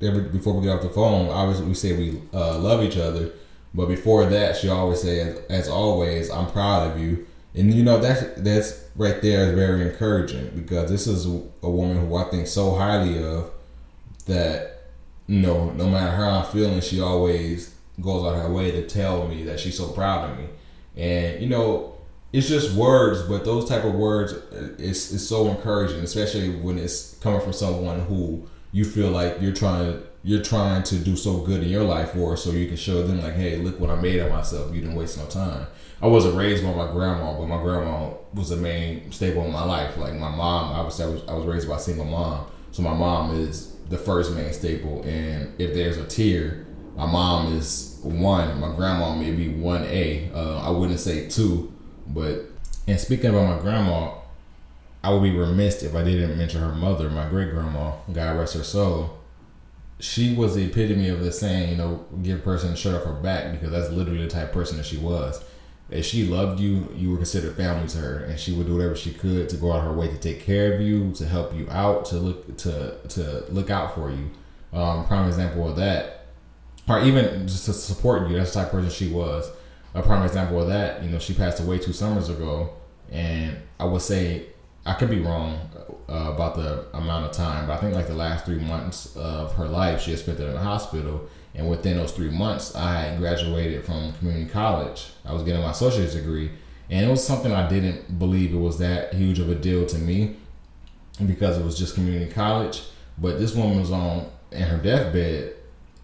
every 0.02 0.22
before 0.22 0.54
we 0.54 0.66
get 0.66 0.76
off 0.76 0.82
the 0.82 0.90
phone, 0.90 1.28
obviously 1.28 1.66
we 1.66 1.74
say 1.74 1.96
we 1.96 2.20
uh, 2.32 2.58
love 2.58 2.82
each 2.82 2.96
other. 2.96 3.32
But 3.72 3.86
before 3.86 4.24
that, 4.26 4.56
she 4.56 4.68
always 4.68 5.02
says, 5.02 5.40
"As 5.50 5.68
always, 5.68 6.30
I'm 6.30 6.50
proud 6.50 6.90
of 6.90 7.00
you." 7.00 7.26
And 7.54 7.72
you 7.72 7.82
know 7.82 7.98
that's 7.98 8.24
that's 8.40 8.84
right 8.96 9.20
there 9.22 9.48
is 9.48 9.54
very 9.54 9.82
encouraging 9.82 10.50
because 10.54 10.90
this 10.90 11.06
is 11.06 11.26
a, 11.26 11.70
woman 11.70 12.06
who 12.06 12.16
I 12.16 12.24
think 12.24 12.46
so 12.46 12.74
highly 12.74 13.22
of 13.22 13.50
that 14.26 14.90
you 15.26 15.40
know 15.40 15.70
no 15.70 15.88
matter 15.88 16.14
how 16.16 16.40
I'm 16.40 16.52
feeling, 16.52 16.80
she 16.80 17.00
always 17.00 17.73
goes 18.00 18.24
out 18.24 18.40
her 18.40 18.52
way 18.52 18.70
to 18.70 18.86
tell 18.86 19.28
me 19.28 19.44
that 19.44 19.60
she's 19.60 19.76
so 19.76 19.88
proud 19.88 20.30
of 20.30 20.38
me. 20.38 20.46
And 20.96 21.42
you 21.42 21.48
know, 21.48 21.94
it's 22.32 22.48
just 22.48 22.74
words, 22.74 23.22
but 23.22 23.44
those 23.44 23.68
type 23.68 23.84
of 23.84 23.94
words 23.94 24.32
uh, 24.32 24.74
is 24.78 25.12
is 25.12 25.28
so 25.28 25.48
encouraging, 25.48 26.00
especially 26.00 26.50
when 26.50 26.78
it's 26.78 27.14
coming 27.18 27.40
from 27.40 27.52
someone 27.52 28.00
who 28.00 28.46
you 28.72 28.84
feel 28.84 29.10
like 29.10 29.40
you're 29.40 29.52
trying 29.52 29.92
to 29.92 30.02
you're 30.24 30.42
trying 30.42 30.82
to 30.82 30.96
do 30.96 31.16
so 31.16 31.38
good 31.42 31.62
in 31.62 31.68
your 31.68 31.84
life 31.84 32.12
for 32.12 32.36
so 32.36 32.50
you 32.50 32.66
can 32.66 32.76
show 32.76 33.06
them 33.06 33.20
like, 33.20 33.34
hey, 33.34 33.58
look 33.58 33.78
what 33.78 33.90
I 33.90 34.00
made 34.00 34.18
of 34.20 34.32
myself. 34.32 34.74
You 34.74 34.80
didn't 34.80 34.96
waste 34.96 35.18
no 35.18 35.26
time. 35.26 35.66
I 36.00 36.06
wasn't 36.06 36.34
raised 36.34 36.64
by 36.64 36.72
my 36.72 36.90
grandma, 36.90 37.38
but 37.38 37.46
my 37.46 37.62
grandma 37.62 38.10
was 38.32 38.48
the 38.48 38.56
main 38.56 39.12
staple 39.12 39.44
in 39.44 39.52
my 39.52 39.64
life. 39.64 39.96
Like 39.96 40.14
my 40.14 40.30
mom, 40.30 40.72
obviously 40.72 41.04
I 41.04 41.08
was 41.08 41.22
I 41.28 41.34
was 41.34 41.46
raised 41.46 41.68
by 41.68 41.76
a 41.76 41.80
single 41.80 42.06
mom, 42.06 42.46
so 42.72 42.82
my 42.82 42.94
mom 42.94 43.36
is 43.36 43.76
the 43.90 43.98
first 43.98 44.32
main 44.32 44.52
staple. 44.52 45.02
And 45.04 45.54
if 45.60 45.74
there's 45.74 45.98
a 45.98 46.06
tier, 46.06 46.66
my 46.96 47.06
mom 47.06 47.56
is 47.56 47.98
one. 48.02 48.60
My 48.60 48.74
grandma 48.74 49.14
may 49.14 49.30
be 49.30 49.48
one 49.48 49.84
A. 49.84 50.30
Uh, 50.32 50.60
I 50.60 50.70
wouldn't 50.70 51.00
say 51.00 51.28
two, 51.28 51.72
but 52.06 52.46
and 52.86 53.00
speaking 53.00 53.30
about 53.30 53.56
my 53.56 53.60
grandma, 53.60 54.12
I 55.02 55.10
would 55.10 55.22
be 55.22 55.32
remiss 55.36 55.82
if 55.82 55.94
I 55.94 56.02
didn't 56.04 56.38
mention 56.38 56.60
her 56.60 56.74
mother, 56.74 57.10
my 57.10 57.28
great 57.28 57.50
grandma, 57.50 57.92
God 58.12 58.38
rest 58.38 58.54
her 58.54 58.64
soul. 58.64 59.18
She 60.00 60.34
was 60.34 60.54
the 60.54 60.64
epitome 60.64 61.08
of 61.08 61.20
the 61.20 61.32
saying, 61.32 61.70
you 61.70 61.76
know, 61.76 62.04
give 62.22 62.40
a 62.40 62.42
person 62.42 62.72
a 62.72 62.76
shirt 62.76 62.94
off 62.94 63.06
her 63.06 63.12
back 63.12 63.52
because 63.52 63.70
that's 63.70 63.90
literally 63.90 64.22
the 64.22 64.28
type 64.28 64.48
of 64.48 64.52
person 64.52 64.76
that 64.76 64.86
she 64.86 64.96
was. 64.96 65.42
If 65.90 66.06
she 66.06 66.26
loved 66.26 66.60
you, 66.60 66.88
you 66.96 67.10
were 67.10 67.18
considered 67.18 67.56
family 67.56 67.86
to 67.88 67.98
her, 67.98 68.24
and 68.24 68.40
she 68.40 68.52
would 68.52 68.66
do 68.66 68.74
whatever 68.74 68.96
she 68.96 69.12
could 69.12 69.48
to 69.50 69.56
go 69.56 69.72
out 69.72 69.84
her 69.84 69.92
way 69.92 70.08
to 70.08 70.16
take 70.16 70.40
care 70.40 70.72
of 70.74 70.80
you, 70.80 71.12
to 71.12 71.26
help 71.26 71.54
you 71.54 71.68
out, 71.70 72.06
to 72.06 72.16
look 72.16 72.56
to 72.58 72.96
to 73.08 73.44
look 73.50 73.70
out 73.70 73.94
for 73.94 74.10
you. 74.10 74.30
Um, 74.72 75.06
prime 75.06 75.28
example 75.28 75.68
of 75.68 75.76
that, 75.76 76.13
or 76.88 77.00
even 77.00 77.46
just 77.46 77.66
to 77.66 77.72
support 77.72 78.28
you. 78.28 78.36
That's 78.36 78.52
the 78.52 78.60
type 78.60 78.72
of 78.72 78.80
person 78.80 78.90
she 78.90 79.12
was. 79.12 79.50
A 79.94 80.02
prime 80.02 80.24
example 80.24 80.60
of 80.60 80.68
that, 80.68 81.02
you 81.04 81.10
know, 81.10 81.18
she 81.18 81.34
passed 81.34 81.60
away 81.60 81.78
two 81.78 81.92
summers 81.92 82.28
ago, 82.28 82.70
and 83.12 83.56
I 83.78 83.84
would 83.84 84.02
say 84.02 84.46
I 84.84 84.94
could 84.94 85.08
be 85.08 85.20
wrong 85.20 85.70
uh, 86.08 86.32
about 86.34 86.56
the 86.56 86.86
amount 86.92 87.26
of 87.26 87.32
time, 87.32 87.66
but 87.66 87.74
I 87.74 87.76
think 87.76 87.94
like 87.94 88.08
the 88.08 88.14
last 88.14 88.44
three 88.44 88.58
months 88.58 89.16
of 89.16 89.54
her 89.54 89.66
life, 89.66 90.00
she 90.02 90.10
had 90.10 90.20
spent 90.20 90.40
it 90.40 90.46
in 90.46 90.54
the 90.54 90.60
hospital. 90.60 91.28
And 91.54 91.70
within 91.70 91.96
those 91.96 92.10
three 92.10 92.30
months, 92.30 92.74
I 92.74 93.16
graduated 93.16 93.84
from 93.84 94.12
community 94.14 94.50
college. 94.50 95.10
I 95.24 95.32
was 95.32 95.44
getting 95.44 95.62
my 95.62 95.70
associate's 95.70 96.14
degree, 96.14 96.50
and 96.90 97.06
it 97.06 97.08
was 97.08 97.24
something 97.24 97.52
I 97.52 97.68
didn't 97.68 98.18
believe 98.18 98.52
it 98.52 98.58
was 98.58 98.78
that 98.78 99.14
huge 99.14 99.38
of 99.38 99.48
a 99.48 99.54
deal 99.54 99.86
to 99.86 99.98
me 99.98 100.36
because 101.24 101.56
it 101.56 101.64
was 101.64 101.78
just 101.78 101.94
community 101.94 102.30
college. 102.30 102.82
But 103.16 103.38
this 103.38 103.54
woman 103.54 103.78
was 103.78 103.92
on 103.92 104.28
in 104.50 104.62
her 104.62 104.78
deathbed, 104.78 105.54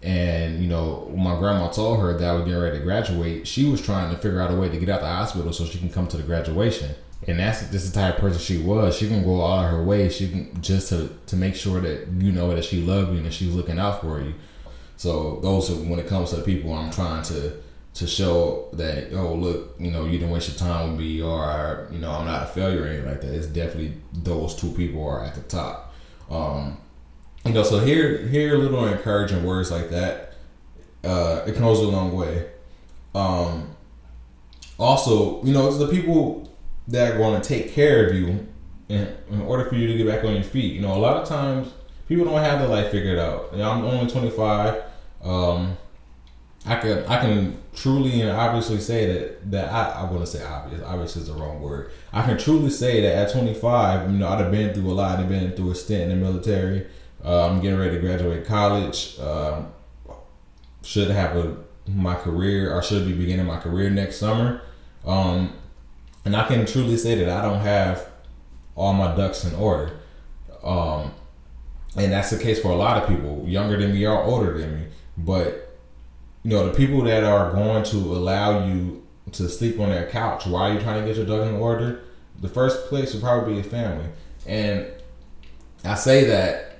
and 0.03 0.61
you 0.61 0.67
know, 0.67 1.11
my 1.15 1.37
grandma 1.37 1.69
told 1.69 1.99
her 1.99 2.17
that 2.17 2.27
I 2.27 2.33
was 2.33 2.45
getting 2.45 2.59
ready 2.59 2.79
to 2.79 2.83
graduate. 2.83 3.47
She 3.47 3.65
was 3.65 3.81
trying 3.81 4.13
to 4.13 4.17
figure 4.19 4.41
out 4.41 4.51
a 4.51 4.55
way 4.55 4.69
to 4.69 4.77
get 4.77 4.89
out 4.89 5.01
of 5.01 5.01
the 5.01 5.07
hospital 5.07 5.53
so 5.53 5.65
she 5.65 5.77
can 5.79 5.89
come 5.89 6.07
to 6.07 6.17
the 6.17 6.23
graduation 6.23 6.95
and 7.27 7.39
that's 7.39 7.61
this 7.67 7.83
is 7.83 7.91
the 7.91 7.99
type 7.99 8.15
of 8.15 8.21
person 8.21 8.39
she 8.39 8.57
was. 8.57 8.97
She 8.97 9.07
can 9.07 9.23
go 9.23 9.41
all 9.41 9.63
of 9.63 9.69
her 9.69 9.83
way. 9.83 10.09
She 10.09 10.29
can 10.29 10.61
just 10.61 10.89
to 10.89 11.09
to 11.27 11.35
make 11.35 11.55
sure 11.55 11.79
that 11.79 12.07
you 12.17 12.31
know 12.31 12.53
that 12.55 12.65
she 12.65 12.81
loved 12.81 13.11
you 13.11 13.17
and 13.17 13.25
that 13.25 13.33
she's 13.33 13.53
looking 13.53 13.79
out 13.79 14.01
for 14.01 14.19
you. 14.19 14.33
So 14.97 15.39
those 15.41 15.69
are, 15.71 15.75
when 15.75 15.99
it 15.99 16.07
comes 16.07 16.31
to 16.31 16.37
the 16.37 16.43
people 16.43 16.73
I'm 16.73 16.91
trying 16.91 17.23
to 17.23 17.57
to 17.93 18.07
show 18.07 18.69
that 18.73 19.13
oh 19.13 19.35
look 19.35 19.75
you 19.77 19.91
know 19.91 20.05
you 20.05 20.13
didn't 20.13 20.29
waste 20.29 20.47
your 20.47 20.57
time 20.57 20.91
with 20.91 20.99
me 20.99 21.21
or 21.21 21.89
you 21.91 21.99
know 21.99 22.11
I'm 22.11 22.25
not 22.25 22.43
a 22.43 22.47
failure 22.47 22.83
or 22.83 22.87
anything 22.87 23.09
like 23.09 23.21
that. 23.21 23.33
It's 23.33 23.47
definitely 23.47 23.97
those 24.13 24.55
two 24.55 24.71
people 24.71 25.07
are 25.07 25.23
at 25.23 25.35
the 25.35 25.41
top. 25.41 25.93
Um, 26.29 26.77
you 27.45 27.53
know, 27.53 27.63
so 27.63 27.79
hear 27.79 28.27
hear 28.27 28.57
little 28.57 28.85
encouraging 28.85 29.43
words 29.43 29.71
like 29.71 29.89
that. 29.89 30.35
Uh, 31.03 31.43
it 31.47 31.57
goes 31.57 31.79
a 31.79 31.87
long 31.87 32.15
way. 32.15 32.47
Um, 33.15 33.75
also, 34.77 35.43
you 35.43 35.53
know, 35.53 35.67
it's 35.67 35.77
the 35.77 35.87
people 35.87 36.55
that 36.87 37.13
are 37.13 37.17
going 37.17 37.41
to 37.41 37.47
take 37.47 37.73
care 37.73 38.07
of 38.07 38.15
you 38.15 38.47
in, 38.89 39.15
in, 39.29 39.41
order 39.41 39.65
for 39.65 39.75
you 39.75 39.87
to 39.87 39.97
get 39.97 40.07
back 40.07 40.23
on 40.23 40.33
your 40.33 40.43
feet. 40.43 40.73
You 40.73 40.81
know, 40.81 40.93
a 40.93 40.99
lot 40.99 41.17
of 41.17 41.27
times 41.27 41.71
people 42.07 42.25
don't 42.25 42.41
have 42.41 42.59
their 42.59 42.67
life 42.67 42.91
figured 42.91 43.17
out. 43.17 43.49
You 43.51 43.59
know, 43.59 43.71
I'm 43.71 43.83
only 43.85 44.11
25. 44.11 44.83
Um, 45.23 45.77
I 46.65 46.75
can 46.75 47.05
I 47.05 47.19
can 47.19 47.57
truly 47.73 48.21
and 48.21 48.29
obviously 48.31 48.79
say 48.79 49.11
that 49.11 49.51
that 49.51 49.71
I, 49.71 50.01
I 50.01 50.03
want 50.03 50.19
to 50.19 50.27
say 50.27 50.43
obvious. 50.43 50.83
obvious 50.83 51.15
is 51.15 51.27
the 51.27 51.33
wrong 51.33 51.59
word. 51.59 51.91
I 52.13 52.21
can 52.21 52.37
truly 52.37 52.69
say 52.69 53.01
that 53.01 53.15
at 53.15 53.33
25, 53.33 54.11
you 54.11 54.17
know, 54.19 54.27
I'd 54.27 54.41
have 54.41 54.51
been 54.51 54.73
through 54.73 54.91
a 54.91 54.93
lot. 54.93 55.19
I've 55.19 55.29
been 55.29 55.53
through 55.53 55.71
a 55.71 55.75
stint 55.75 56.11
in 56.11 56.19
the 56.19 56.25
military. 56.25 56.85
Uh, 57.23 57.47
I'm 57.47 57.61
getting 57.61 57.79
ready 57.79 57.95
to 57.95 58.01
graduate 58.01 58.45
college. 58.45 59.17
Uh, 59.19 59.63
should 60.83 61.09
have 61.09 61.35
a 61.35 61.57
my 61.87 62.15
career 62.15 62.73
or 62.73 62.81
should 62.81 63.05
be 63.05 63.13
beginning 63.13 63.45
my 63.45 63.59
career 63.59 63.89
next 63.89 64.17
summer. 64.17 64.61
Um, 65.05 65.53
and 66.25 66.35
I 66.35 66.47
can 66.47 66.65
truly 66.65 66.97
say 66.97 67.15
that 67.15 67.29
I 67.29 67.41
don't 67.41 67.59
have 67.59 68.07
all 68.75 68.93
my 68.93 69.15
ducks 69.15 69.43
in 69.43 69.55
order. 69.55 69.99
Um, 70.63 71.13
and 71.95 72.11
that's 72.11 72.29
the 72.29 72.37
case 72.37 72.61
for 72.61 72.69
a 72.69 72.75
lot 72.75 73.01
of 73.01 73.09
people, 73.09 73.43
younger 73.47 73.77
than 73.77 73.93
me 73.93 74.05
or 74.05 74.23
older 74.23 74.57
than 74.57 74.75
me. 74.75 74.87
But 75.17 75.77
you 76.43 76.51
know, 76.51 76.65
the 76.65 76.73
people 76.73 77.01
that 77.03 77.23
are 77.23 77.51
going 77.51 77.83
to 77.83 77.97
allow 77.97 78.65
you 78.65 79.05
to 79.33 79.47
sleep 79.49 79.79
on 79.79 79.89
their 79.89 80.09
couch 80.09 80.45
while 80.45 80.71
you're 80.71 80.81
trying 80.81 81.01
to 81.01 81.07
get 81.07 81.17
your 81.17 81.25
ducks 81.25 81.49
in 81.49 81.55
order, 81.55 82.03
the 82.39 82.49
first 82.49 82.87
place 82.87 83.13
would 83.13 83.21
probably 83.21 83.53
be 83.53 83.61
your 83.61 83.69
family. 83.69 84.09
And 84.47 84.87
I 85.83 85.95
say 85.95 86.25
that, 86.25 86.70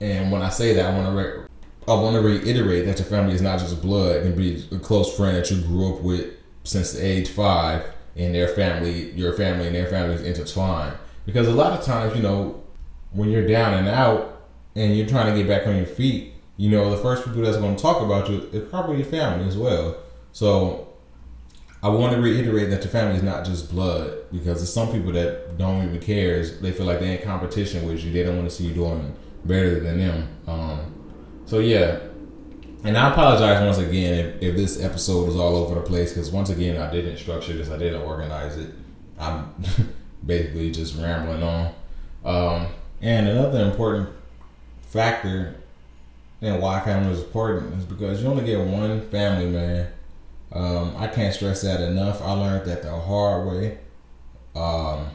and 0.00 0.30
when 0.30 0.42
I 0.42 0.48
say 0.48 0.74
that, 0.74 0.92
I 0.92 0.96
want 0.96 1.06
to 1.06 1.22
re- 1.22 1.44
I 1.88 1.94
want 1.94 2.14
to 2.16 2.20
reiterate 2.20 2.84
that 2.86 2.98
your 2.98 3.06
family 3.06 3.34
is 3.34 3.42
not 3.42 3.58
just 3.58 3.80
blood; 3.82 4.16
it 4.16 4.22
can 4.22 4.36
be 4.36 4.64
a 4.70 4.78
close 4.78 5.16
friend 5.16 5.36
that 5.36 5.50
you 5.50 5.60
grew 5.62 5.94
up 5.94 6.02
with 6.02 6.34
since 6.64 6.92
the 6.92 7.04
age 7.04 7.28
five 7.28 7.84
and 8.16 8.34
their 8.34 8.48
family, 8.48 9.12
your 9.12 9.32
family 9.32 9.66
and 9.66 9.74
their 9.74 9.86
family 9.86 10.14
is 10.14 10.22
intertwined. 10.22 10.96
Because 11.24 11.46
a 11.46 11.52
lot 11.52 11.78
of 11.78 11.84
times, 11.84 12.16
you 12.16 12.22
know, 12.22 12.62
when 13.12 13.30
you're 13.30 13.46
down 13.46 13.74
and 13.74 13.88
out 13.88 14.42
and 14.74 14.96
you're 14.96 15.06
trying 15.06 15.32
to 15.32 15.38
get 15.38 15.48
back 15.48 15.66
on 15.66 15.76
your 15.76 15.86
feet, 15.86 16.34
you 16.56 16.68
know, 16.68 16.90
the 16.90 16.96
first 16.96 17.24
people 17.24 17.42
that's 17.42 17.56
going 17.56 17.76
to 17.76 17.82
talk 17.82 18.02
about 18.02 18.28
you 18.28 18.48
is 18.52 18.68
probably 18.68 18.96
your 18.96 19.06
family 19.06 19.46
as 19.46 19.56
well. 19.56 19.96
So 20.32 20.88
I 21.82 21.88
want 21.88 22.12
to 22.12 22.20
reiterate 22.20 22.70
that 22.70 22.82
your 22.82 22.90
family 22.90 23.16
is 23.16 23.22
not 23.22 23.44
just 23.44 23.70
blood 23.70 24.18
because 24.32 24.58
there's 24.58 24.72
some 24.72 24.90
people 24.90 25.12
that 25.12 25.56
don't 25.56 25.84
even 25.84 26.00
care. 26.00 26.44
They 26.44 26.72
feel 26.72 26.86
like 26.86 26.98
they're 26.98 27.18
in 27.18 27.24
competition 27.24 27.86
with 27.86 28.02
you. 28.02 28.12
They 28.12 28.24
don't 28.24 28.36
want 28.36 28.50
to 28.50 28.54
see 28.54 28.64
you 28.64 28.74
doing 28.74 29.14
better 29.44 29.80
than 29.80 29.98
them. 29.98 30.28
Um, 30.46 30.94
so 31.46 31.58
yeah, 31.58 32.00
and 32.84 32.96
I 32.96 33.10
apologize 33.10 33.62
once 33.64 33.78
again 33.78 34.14
if, 34.14 34.42
if 34.42 34.56
this 34.56 34.82
episode 34.82 35.26
was 35.26 35.36
all 35.36 35.56
over 35.56 35.74
the 35.74 35.80
place 35.80 36.12
because 36.12 36.30
once 36.30 36.50
again 36.50 36.80
I 36.80 36.90
didn't 36.90 37.16
structure 37.16 37.52
this, 37.52 37.70
I 37.70 37.78
didn't 37.78 38.02
organize 38.02 38.56
it. 38.56 38.72
I'm 39.18 39.52
basically 40.26 40.70
just 40.70 40.96
rambling 40.96 41.42
on. 41.42 41.74
Um, 42.24 42.66
and 43.00 43.28
another 43.28 43.64
important 43.64 44.10
factor 44.82 45.56
and 46.40 46.62
why 46.62 46.80
family 46.80 47.12
is 47.12 47.22
important 47.22 47.74
is 47.74 47.84
because 47.84 48.22
you 48.22 48.28
only 48.28 48.44
get 48.44 48.60
one 48.60 49.08
family, 49.08 49.50
man. 49.50 49.92
Um, 50.52 50.94
I 50.96 51.08
can't 51.08 51.34
stress 51.34 51.62
that 51.62 51.80
enough. 51.80 52.22
I 52.22 52.32
learned 52.32 52.66
that 52.66 52.82
the 52.82 52.96
hard 52.96 53.48
way. 53.48 53.78
Um, 54.54 55.10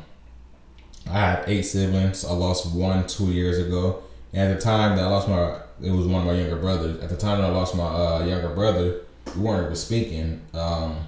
I 1.09 1.19
have 1.19 1.43
eight 1.47 1.63
siblings. 1.63 2.25
I 2.25 2.33
lost 2.33 2.73
one 2.73 3.07
two 3.07 3.31
years 3.31 3.57
ago. 3.57 4.03
And 4.33 4.51
at 4.51 4.59
the 4.59 4.61
time 4.61 4.97
that 4.97 5.05
I 5.05 5.07
lost 5.07 5.27
my 5.27 5.59
it 5.81 5.91
was 5.91 6.07
one 6.07 6.21
of 6.21 6.27
my 6.27 6.33
younger 6.33 6.55
brothers. 6.55 7.01
At 7.01 7.09
the 7.09 7.17
time 7.17 7.41
that 7.41 7.49
I 7.49 7.53
lost 7.53 7.75
my 7.75 7.83
uh, 7.83 8.25
younger 8.25 8.49
brother, 8.49 9.01
we 9.35 9.41
weren't 9.41 9.65
even 9.65 9.75
speaking. 9.75 10.41
Um, 10.53 11.07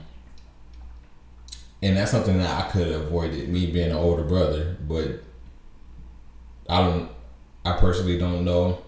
and 1.81 1.97
that's 1.97 2.11
something 2.11 2.37
that 2.37 2.65
I 2.65 2.69
could 2.69 2.87
have 2.87 3.01
avoided, 3.01 3.47
me 3.49 3.71
being 3.71 3.91
an 3.91 3.97
older 3.97 4.23
brother. 4.23 4.77
But 4.87 5.23
I 6.67 6.81
don't, 6.81 7.09
I 7.63 7.73
personally 7.73 8.17
don't 8.17 8.43
know 8.43 8.83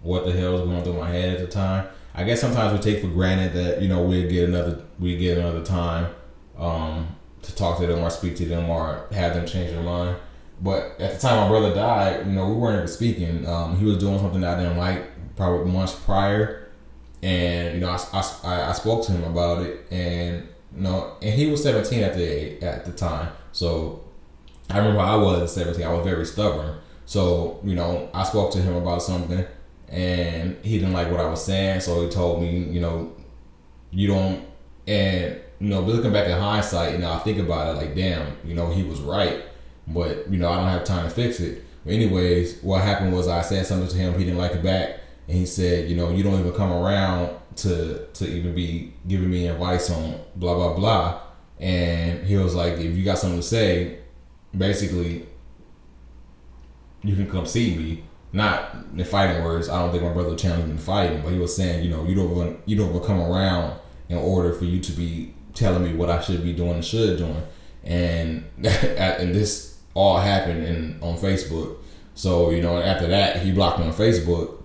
what 0.00 0.24
the 0.24 0.32
hell 0.32 0.52
was 0.52 0.62
going 0.62 0.82
through 0.82 0.98
my 0.98 1.10
head 1.10 1.34
at 1.34 1.40
the 1.40 1.46
time. 1.46 1.88
I 2.14 2.24
guess 2.24 2.40
sometimes 2.40 2.72
we 2.72 2.78
take 2.78 3.02
for 3.02 3.08
granted 3.08 3.52
that 3.54 3.80
you 3.80 3.88
know 3.88 4.02
we 4.02 4.28
get 4.28 4.48
another 4.48 4.82
we 4.98 5.16
get 5.16 5.38
another 5.38 5.64
time 5.64 6.12
um, 6.58 7.16
to 7.42 7.54
talk 7.54 7.78
to 7.80 7.86
them 7.86 8.00
or 8.00 8.10
speak 8.10 8.36
to 8.36 8.44
them 8.44 8.68
or 8.68 9.06
have 9.12 9.34
them 9.34 9.46
change 9.46 9.70
their 9.70 9.82
mind. 9.82 10.16
But 10.62 11.00
at 11.00 11.14
the 11.14 11.18
time 11.18 11.40
my 11.40 11.48
brother 11.48 11.74
died, 11.74 12.24
you 12.24 12.32
know, 12.32 12.48
we 12.48 12.54
weren't 12.54 12.76
even 12.76 12.88
speaking. 12.88 13.46
Um, 13.48 13.76
he 13.76 13.84
was 13.84 13.98
doing 13.98 14.18
something 14.20 14.40
that 14.42 14.58
I 14.58 14.62
didn't 14.62 14.78
like 14.78 15.34
probably 15.34 15.70
months 15.72 15.94
prior, 15.94 16.68
and 17.20 17.74
you 17.74 17.80
know, 17.80 17.90
I, 17.90 18.30
I, 18.44 18.70
I 18.70 18.72
spoke 18.72 19.04
to 19.06 19.12
him 19.12 19.24
about 19.24 19.66
it, 19.66 19.84
and 19.90 20.48
you 20.74 20.82
know, 20.82 21.16
and 21.20 21.34
he 21.34 21.48
was 21.48 21.64
17 21.64 22.04
at 22.04 22.14
the 22.14 22.62
at 22.62 22.84
the 22.84 22.92
time, 22.92 23.32
so 23.50 24.04
I 24.70 24.78
remember 24.78 25.00
I 25.00 25.16
was 25.16 25.52
17. 25.52 25.84
I 25.84 25.92
was 25.92 26.06
very 26.06 26.24
stubborn, 26.24 26.78
so 27.06 27.58
you 27.64 27.74
know, 27.74 28.08
I 28.14 28.22
spoke 28.22 28.52
to 28.52 28.58
him 28.58 28.76
about 28.76 29.02
something, 29.02 29.44
and 29.88 30.56
he 30.64 30.78
didn't 30.78 30.94
like 30.94 31.10
what 31.10 31.18
I 31.18 31.28
was 31.28 31.44
saying, 31.44 31.80
so 31.80 32.04
he 32.04 32.08
told 32.08 32.40
me, 32.40 32.56
you 32.56 32.80
know, 32.80 33.12
you 33.90 34.06
don't, 34.06 34.44
and 34.86 35.40
you 35.58 35.70
know, 35.70 35.80
looking 35.80 36.12
back 36.12 36.28
in 36.28 36.38
hindsight, 36.38 36.92
you 36.92 36.98
know, 36.98 37.12
I 37.12 37.18
think 37.18 37.38
about 37.38 37.74
it 37.74 37.78
like, 37.78 37.96
damn, 37.96 38.36
you 38.44 38.54
know, 38.54 38.70
he 38.70 38.84
was 38.84 39.00
right 39.00 39.42
but 39.86 40.30
you 40.30 40.38
know, 40.38 40.48
I 40.50 40.56
don't 40.56 40.68
have 40.68 40.84
time 40.84 41.08
to 41.08 41.14
fix 41.14 41.40
it. 41.40 41.64
But 41.84 41.94
anyways, 41.94 42.62
what 42.62 42.82
happened 42.82 43.12
was 43.12 43.28
I 43.28 43.42
said 43.42 43.66
something 43.66 43.88
to 43.88 43.96
him. 43.96 44.18
He 44.18 44.24
didn't 44.24 44.38
like 44.38 44.52
it 44.52 44.62
back, 44.62 45.00
and 45.28 45.36
he 45.36 45.46
said, 45.46 45.90
you 45.90 45.96
know, 45.96 46.10
you 46.10 46.22
don't 46.22 46.38
even 46.38 46.52
come 46.52 46.72
around 46.72 47.36
to 47.56 48.06
to 48.14 48.26
even 48.26 48.54
be 48.54 48.94
giving 49.06 49.30
me 49.30 49.48
advice 49.48 49.90
on 49.90 50.20
blah 50.36 50.54
blah 50.54 50.74
blah. 50.74 51.20
And 51.58 52.24
he 52.26 52.36
was 52.36 52.54
like, 52.54 52.74
if 52.74 52.96
you 52.96 53.04
got 53.04 53.18
something 53.18 53.38
to 53.38 53.46
say, 53.46 53.98
basically, 54.56 55.26
you 57.02 57.14
can 57.14 57.30
come 57.30 57.46
see 57.46 57.76
me. 57.76 58.04
not 58.32 58.74
in 58.96 59.04
fighting 59.04 59.44
words. 59.44 59.68
I 59.68 59.78
don't 59.80 59.90
think 59.92 60.02
my 60.02 60.12
brother 60.12 60.34
challenged 60.34 60.66
me 60.66 60.72
in 60.72 60.78
fighting, 60.78 61.20
but 61.22 61.32
he 61.32 61.38
was 61.38 61.54
saying, 61.54 61.84
you 61.84 61.90
know, 61.90 62.04
you 62.04 62.14
don't 62.14 62.34
want, 62.34 62.60
you 62.64 62.76
don't 62.76 63.04
come 63.04 63.20
around 63.20 63.78
in 64.08 64.16
order 64.16 64.52
for 64.54 64.64
you 64.64 64.80
to 64.80 64.92
be 64.92 65.34
telling 65.54 65.84
me 65.84 65.94
what 65.94 66.08
I 66.10 66.20
should 66.22 66.42
be 66.42 66.52
doing 66.52 66.72
and 66.72 66.84
should 66.84 67.18
doing, 67.18 67.42
and 67.84 68.44
and 68.64 69.34
this 69.34 69.71
all 69.94 70.18
happened 70.18 70.64
in 70.64 70.98
on 71.00 71.16
Facebook. 71.16 71.76
So 72.14 72.50
you 72.50 72.62
know, 72.62 72.78
after 72.78 73.06
that, 73.08 73.42
he 73.42 73.52
blocked 73.52 73.78
me 73.78 73.86
on 73.86 73.92
Facebook, 73.92 74.62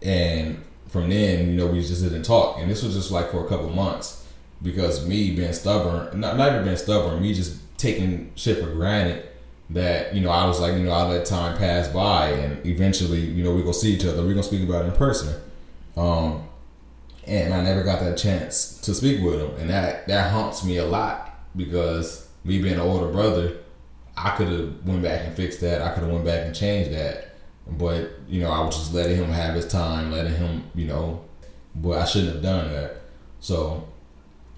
and 0.00 0.62
from 0.88 1.08
then, 1.08 1.48
you 1.48 1.56
know, 1.56 1.66
we 1.66 1.80
just 1.80 2.02
didn't 2.02 2.22
talk, 2.22 2.58
and 2.58 2.70
this 2.70 2.82
was 2.82 2.94
just 2.94 3.10
like 3.10 3.30
for 3.30 3.44
a 3.44 3.48
couple 3.48 3.70
months. 3.70 4.18
Because 4.62 5.06
me 5.08 5.34
being 5.34 5.52
stubborn, 5.52 6.20
not 6.20 6.36
not 6.36 6.52
even 6.52 6.64
being 6.64 6.76
stubborn, 6.76 7.20
me 7.20 7.34
just 7.34 7.58
taking 7.78 8.30
shit 8.36 8.62
for 8.62 8.70
granted 8.70 9.26
that 9.70 10.14
you 10.14 10.20
know 10.20 10.30
I 10.30 10.46
was 10.46 10.60
like 10.60 10.74
you 10.74 10.84
know 10.84 10.92
I 10.92 11.02
let 11.04 11.24
time 11.24 11.56
pass 11.56 11.88
by 11.88 12.28
and 12.28 12.64
eventually 12.66 13.20
you 13.20 13.42
know 13.42 13.54
we 13.54 13.62
gonna 13.62 13.74
see 13.74 13.92
each 13.92 14.04
other. 14.04 14.22
We 14.22 14.30
gonna 14.30 14.42
speak 14.42 14.68
about 14.68 14.84
it 14.84 14.88
in 14.88 14.92
person, 14.92 15.40
um, 15.96 16.46
and 17.26 17.54
I 17.54 17.62
never 17.62 17.82
got 17.82 18.00
that 18.00 18.18
chance 18.18 18.78
to 18.82 18.94
speak 18.94 19.22
with 19.22 19.40
him. 19.40 19.50
And 19.58 19.70
that 19.70 20.06
that 20.08 20.30
haunts 20.30 20.64
me 20.64 20.76
a 20.76 20.84
lot 20.84 21.30
because 21.56 22.28
me 22.44 22.60
being 22.60 22.74
an 22.74 22.80
older 22.80 23.10
brother, 23.10 23.56
I 24.16 24.30
could 24.30 24.48
have 24.48 24.86
went 24.86 25.02
back 25.02 25.26
and 25.26 25.34
fixed 25.34 25.60
that 25.60 25.80
I 25.82 25.92
could 25.92 26.02
have 26.02 26.12
went 26.12 26.24
back 26.24 26.46
and 26.46 26.54
changed 26.54 26.92
that, 26.92 27.36
but 27.66 28.10
you 28.28 28.40
know 28.40 28.50
I 28.50 28.60
was 28.60 28.76
just 28.76 28.94
letting 28.94 29.16
him 29.16 29.30
have 29.30 29.54
his 29.54 29.68
time, 29.68 30.12
letting 30.12 30.34
him 30.34 30.64
you 30.74 30.86
know, 30.86 31.24
but 31.74 31.98
I 31.98 32.04
shouldn't 32.04 32.34
have 32.34 32.42
done 32.42 32.70
that. 32.72 33.02
So 33.40 33.88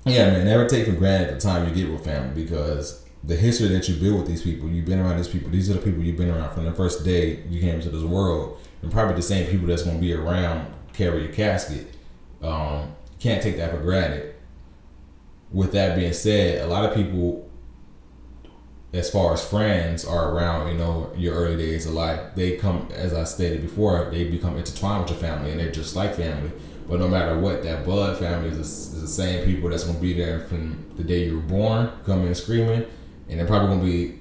yeah, 0.04 0.30
man, 0.30 0.44
never 0.44 0.66
take 0.66 0.86
for 0.86 0.92
granted 0.92 1.36
the 1.36 1.40
time 1.40 1.68
you 1.68 1.74
get 1.74 1.90
with 1.90 2.04
family 2.04 2.42
because 2.42 3.04
the 3.26 3.36
history 3.36 3.68
that 3.68 3.88
you 3.88 3.96
build 3.96 4.18
with 4.18 4.28
these 4.28 4.42
people, 4.42 4.68
you've 4.68 4.84
been 4.84 5.00
around 5.00 5.16
these 5.16 5.28
people. 5.28 5.50
These 5.50 5.70
are 5.70 5.74
the 5.74 5.80
people 5.80 6.02
you've 6.02 6.18
been 6.18 6.30
around 6.30 6.52
from 6.52 6.64
the 6.64 6.72
first 6.72 7.04
day 7.04 7.42
you 7.48 7.60
came 7.60 7.76
into 7.76 7.90
this 7.90 8.02
world, 8.02 8.58
and 8.82 8.92
probably 8.92 9.14
the 9.14 9.22
same 9.22 9.50
people 9.50 9.66
that's 9.66 9.82
going 9.82 9.96
to 9.96 10.00
be 10.00 10.12
around 10.12 10.72
carry 10.92 11.24
your 11.24 11.32
casket. 11.32 11.86
Um, 12.42 12.94
can't 13.18 13.42
take 13.42 13.56
that 13.56 13.70
for 13.70 13.78
granted. 13.78 14.34
With 15.50 15.72
that 15.72 15.96
being 15.96 16.12
said, 16.12 16.62
a 16.62 16.66
lot 16.66 16.84
of 16.84 16.94
people, 16.94 17.43
as 18.94 19.10
far 19.10 19.34
as 19.34 19.46
friends, 19.46 20.04
are 20.04 20.30
around. 20.30 20.72
You 20.72 20.78
know, 20.78 21.12
your 21.16 21.34
early 21.34 21.56
days 21.56 21.84
of 21.86 21.92
life. 21.92 22.34
They 22.34 22.56
come, 22.56 22.88
as 22.94 23.12
I 23.12 23.24
stated 23.24 23.60
before, 23.60 24.08
they 24.10 24.24
become 24.24 24.56
intertwined 24.56 25.02
with 25.02 25.10
your 25.10 25.20
family, 25.20 25.50
and 25.50 25.60
they're 25.60 25.70
just 25.70 25.94
like 25.94 26.14
family. 26.14 26.52
But 26.88 27.00
no 27.00 27.08
matter 27.08 27.38
what, 27.38 27.62
that 27.62 27.84
blood 27.84 28.18
family 28.18 28.50
is, 28.50 28.58
is 28.58 29.00
the 29.00 29.08
same 29.08 29.44
people 29.44 29.70
that's 29.70 29.84
going 29.84 29.96
to 29.96 30.02
be 30.02 30.12
there 30.12 30.40
from 30.40 30.84
the 30.96 31.04
day 31.04 31.26
you 31.26 31.36
were 31.36 31.42
born, 31.42 31.90
coming 32.04 32.34
screaming 32.34 32.86
and 33.28 33.38
they're 33.38 33.46
probably 33.46 33.68
gonna 33.68 33.84
be 33.84 34.20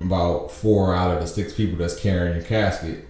about 0.00 0.50
four 0.50 0.94
out 0.94 1.14
of 1.14 1.20
the 1.20 1.26
six 1.26 1.52
people 1.52 1.78
that's 1.78 1.98
carrying 1.98 2.36
your 2.36 2.44
casket 2.44 3.06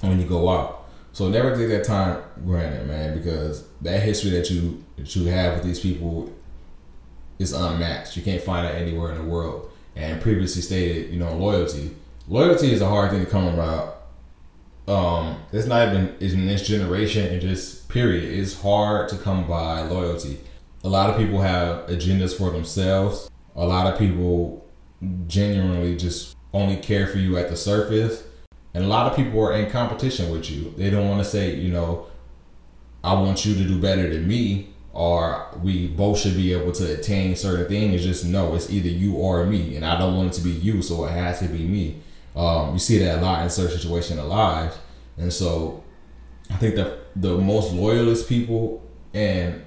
when 0.00 0.18
you 0.18 0.26
go 0.26 0.48
out. 0.48 0.88
So 1.12 1.28
never 1.28 1.54
take 1.54 1.68
that 1.68 1.84
time 1.84 2.22
granted, 2.44 2.86
man, 2.86 3.16
because 3.16 3.66
that 3.82 4.02
history 4.02 4.30
that 4.30 4.50
you 4.50 4.82
that 4.96 5.14
you 5.14 5.26
have 5.26 5.54
with 5.54 5.64
these 5.64 5.80
people 5.80 6.32
is 7.38 7.52
unmatched. 7.52 8.16
You 8.16 8.22
can't 8.22 8.42
find 8.42 8.66
it 8.66 8.80
anywhere 8.80 9.12
in 9.12 9.18
the 9.18 9.24
world. 9.24 9.70
And 9.94 10.20
previously 10.20 10.62
stated, 10.62 11.12
you 11.12 11.18
know, 11.18 11.34
loyalty. 11.34 11.94
Loyalty 12.28 12.72
is 12.72 12.80
a 12.80 12.88
hard 12.88 13.10
thing 13.10 13.24
to 13.24 13.30
come 13.30 13.46
about. 13.46 14.02
Um, 14.88 15.42
it's 15.52 15.66
not 15.66 15.88
even 15.88 16.16
in 16.20 16.46
this 16.46 16.66
generation 16.66 17.26
and 17.26 17.40
just 17.40 17.88
period. 17.88 18.24
It's 18.24 18.60
hard 18.60 19.08
to 19.10 19.16
come 19.16 19.46
by 19.46 19.82
loyalty. 19.82 20.40
A 20.82 20.88
lot 20.88 21.10
of 21.10 21.16
people 21.16 21.40
have 21.40 21.86
agendas 21.86 22.36
for 22.36 22.50
themselves. 22.50 23.30
A 23.54 23.64
lot 23.64 23.86
of 23.86 23.98
people 23.98 24.66
genuinely 25.26 25.96
just 25.96 26.36
only 26.52 26.76
care 26.76 27.06
for 27.06 27.18
you 27.18 27.36
at 27.36 27.48
the 27.48 27.56
surface. 27.56 28.24
And 28.74 28.84
a 28.84 28.88
lot 28.88 29.10
of 29.10 29.16
people 29.16 29.40
are 29.40 29.52
in 29.52 29.70
competition 29.70 30.30
with 30.30 30.50
you. 30.50 30.72
They 30.76 30.90
don't 30.90 31.08
want 31.08 31.22
to 31.22 31.28
say, 31.28 31.54
you 31.54 31.72
know, 31.72 32.06
I 33.04 33.14
want 33.14 33.44
you 33.44 33.54
to 33.54 33.64
do 33.64 33.80
better 33.80 34.08
than 34.08 34.26
me, 34.26 34.71
or 34.92 35.48
we 35.62 35.88
both 35.88 36.18
should 36.18 36.34
be 36.34 36.52
able 36.52 36.72
to 36.72 36.94
attain 36.94 37.34
certain 37.34 37.66
things. 37.66 37.94
It's 37.94 38.04
just 38.04 38.24
no, 38.24 38.54
it's 38.54 38.70
either 38.70 38.88
you 38.88 39.14
or 39.14 39.44
me, 39.46 39.76
and 39.76 39.84
I 39.84 39.98
don't 39.98 40.16
want 40.16 40.32
it 40.32 40.34
to 40.34 40.42
be 40.42 40.50
you, 40.50 40.82
so 40.82 41.04
it 41.06 41.10
has 41.10 41.38
to 41.40 41.48
be 41.48 41.64
me. 41.64 42.02
Um, 42.36 42.74
you 42.74 42.78
see 42.78 42.98
that 42.98 43.18
a 43.18 43.22
lot 43.22 43.42
in 43.42 43.50
certain 43.50 43.76
situations 43.76 44.18
in 44.18 44.28
lives, 44.28 44.78
and 45.16 45.32
so 45.32 45.82
I 46.50 46.56
think 46.56 46.76
that 46.76 46.98
the 47.16 47.36
most 47.38 47.72
loyalist 47.72 48.28
people, 48.28 48.82
and 49.14 49.64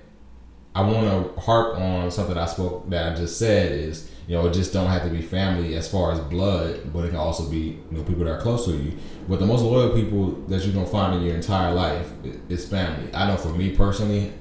I 0.73 0.82
want 0.82 1.06
to 1.06 1.41
harp 1.41 1.78
on 1.78 2.12
something 2.12 2.38
I 2.38 2.45
spoke 2.45 2.89
that 2.89 3.13
I 3.13 3.15
just 3.15 3.39
said 3.39 3.71
is 3.71 4.12
you 4.28 4.36
know, 4.36 4.47
it 4.47 4.54
just 4.54 4.73
don't 4.73 4.88
have 4.88 5.04
to 5.04 5.10
be 5.10 5.21
family 5.21 5.76
as 5.76 5.89
far 5.89 6.12
as 6.12 6.19
blood, 6.19 6.91
but 6.91 7.06
it 7.06 7.10
can 7.10 7.17
also 7.17 7.47
be 7.49 7.80
you 7.91 7.97
know 7.97 8.04
people 8.04 8.26
that 8.26 8.32
are 8.32 8.41
close 8.41 8.65
to 8.65 8.71
you. 8.71 8.97
But 9.30 9.39
the 9.39 9.45
most 9.45 9.62
loyal 9.62 9.91
people 9.91 10.32
that 10.47 10.63
you're 10.63 10.73
gonna 10.73 10.88
find 10.88 11.15
in 11.15 11.21
your 11.21 11.36
entire 11.36 11.73
life 11.73 12.12
is 12.49 12.67
family. 12.67 13.13
I 13.13 13.28
know 13.28 13.38
for 13.38 13.49
me 13.49 13.76
personally, 13.76 14.34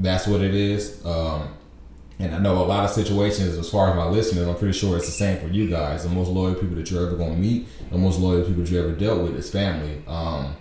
that's 0.00 0.26
what 0.26 0.40
it 0.40 0.54
is. 0.54 1.04
Um, 1.04 1.54
and 2.18 2.34
I 2.34 2.38
know 2.38 2.62
a 2.62 2.64
lot 2.64 2.84
of 2.84 2.90
situations, 2.90 3.56
as 3.56 3.70
far 3.70 3.90
as 3.90 3.96
my 3.96 4.06
listeners, 4.06 4.46
I'm 4.46 4.56
pretty 4.56 4.78
sure 4.78 4.96
it's 4.96 5.06
the 5.06 5.12
same 5.12 5.38
for 5.38 5.48
you 5.48 5.70
guys. 5.70 6.02
The 6.02 6.10
most 6.10 6.28
loyal 6.28 6.54
people 6.54 6.76
that 6.76 6.90
you're 6.90 7.06
ever 7.06 7.16
gonna 7.16 7.36
meet, 7.36 7.66
the 7.90 7.96
most 7.96 8.18
loyal 8.18 8.44
people 8.44 8.62
that 8.62 8.70
you 8.70 8.78
ever 8.78 8.92
dealt 8.92 9.22
with 9.22 9.36
is 9.36 9.50
family. 9.50 10.02
Um, 10.06 10.56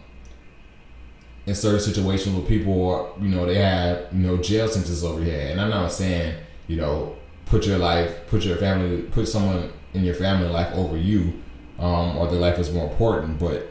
in 1.45 1.55
certain 1.55 1.79
situations 1.79 2.35
where 2.35 2.45
people 2.45 2.89
are, 2.89 3.09
you 3.21 3.29
know, 3.29 3.45
they 3.45 3.55
have, 3.55 4.07
you 4.13 4.19
know, 4.19 4.37
jail 4.37 4.67
sentences 4.67 5.03
over 5.03 5.21
here. 5.21 5.49
And 5.49 5.59
I'm 5.59 5.69
not 5.69 5.91
saying, 5.91 6.35
you 6.67 6.77
know, 6.77 7.15
put 7.45 7.65
your 7.65 7.77
life, 7.77 8.27
put 8.27 8.45
your 8.45 8.57
family, 8.57 9.01
put 9.03 9.27
someone 9.27 9.71
in 9.93 10.03
your 10.03 10.13
family 10.13 10.47
life 10.47 10.73
over 10.75 10.95
you, 10.95 11.41
um, 11.79 12.17
or 12.17 12.27
their 12.27 12.39
life 12.39 12.59
is 12.59 12.71
more 12.71 12.89
important. 12.89 13.39
But 13.39 13.67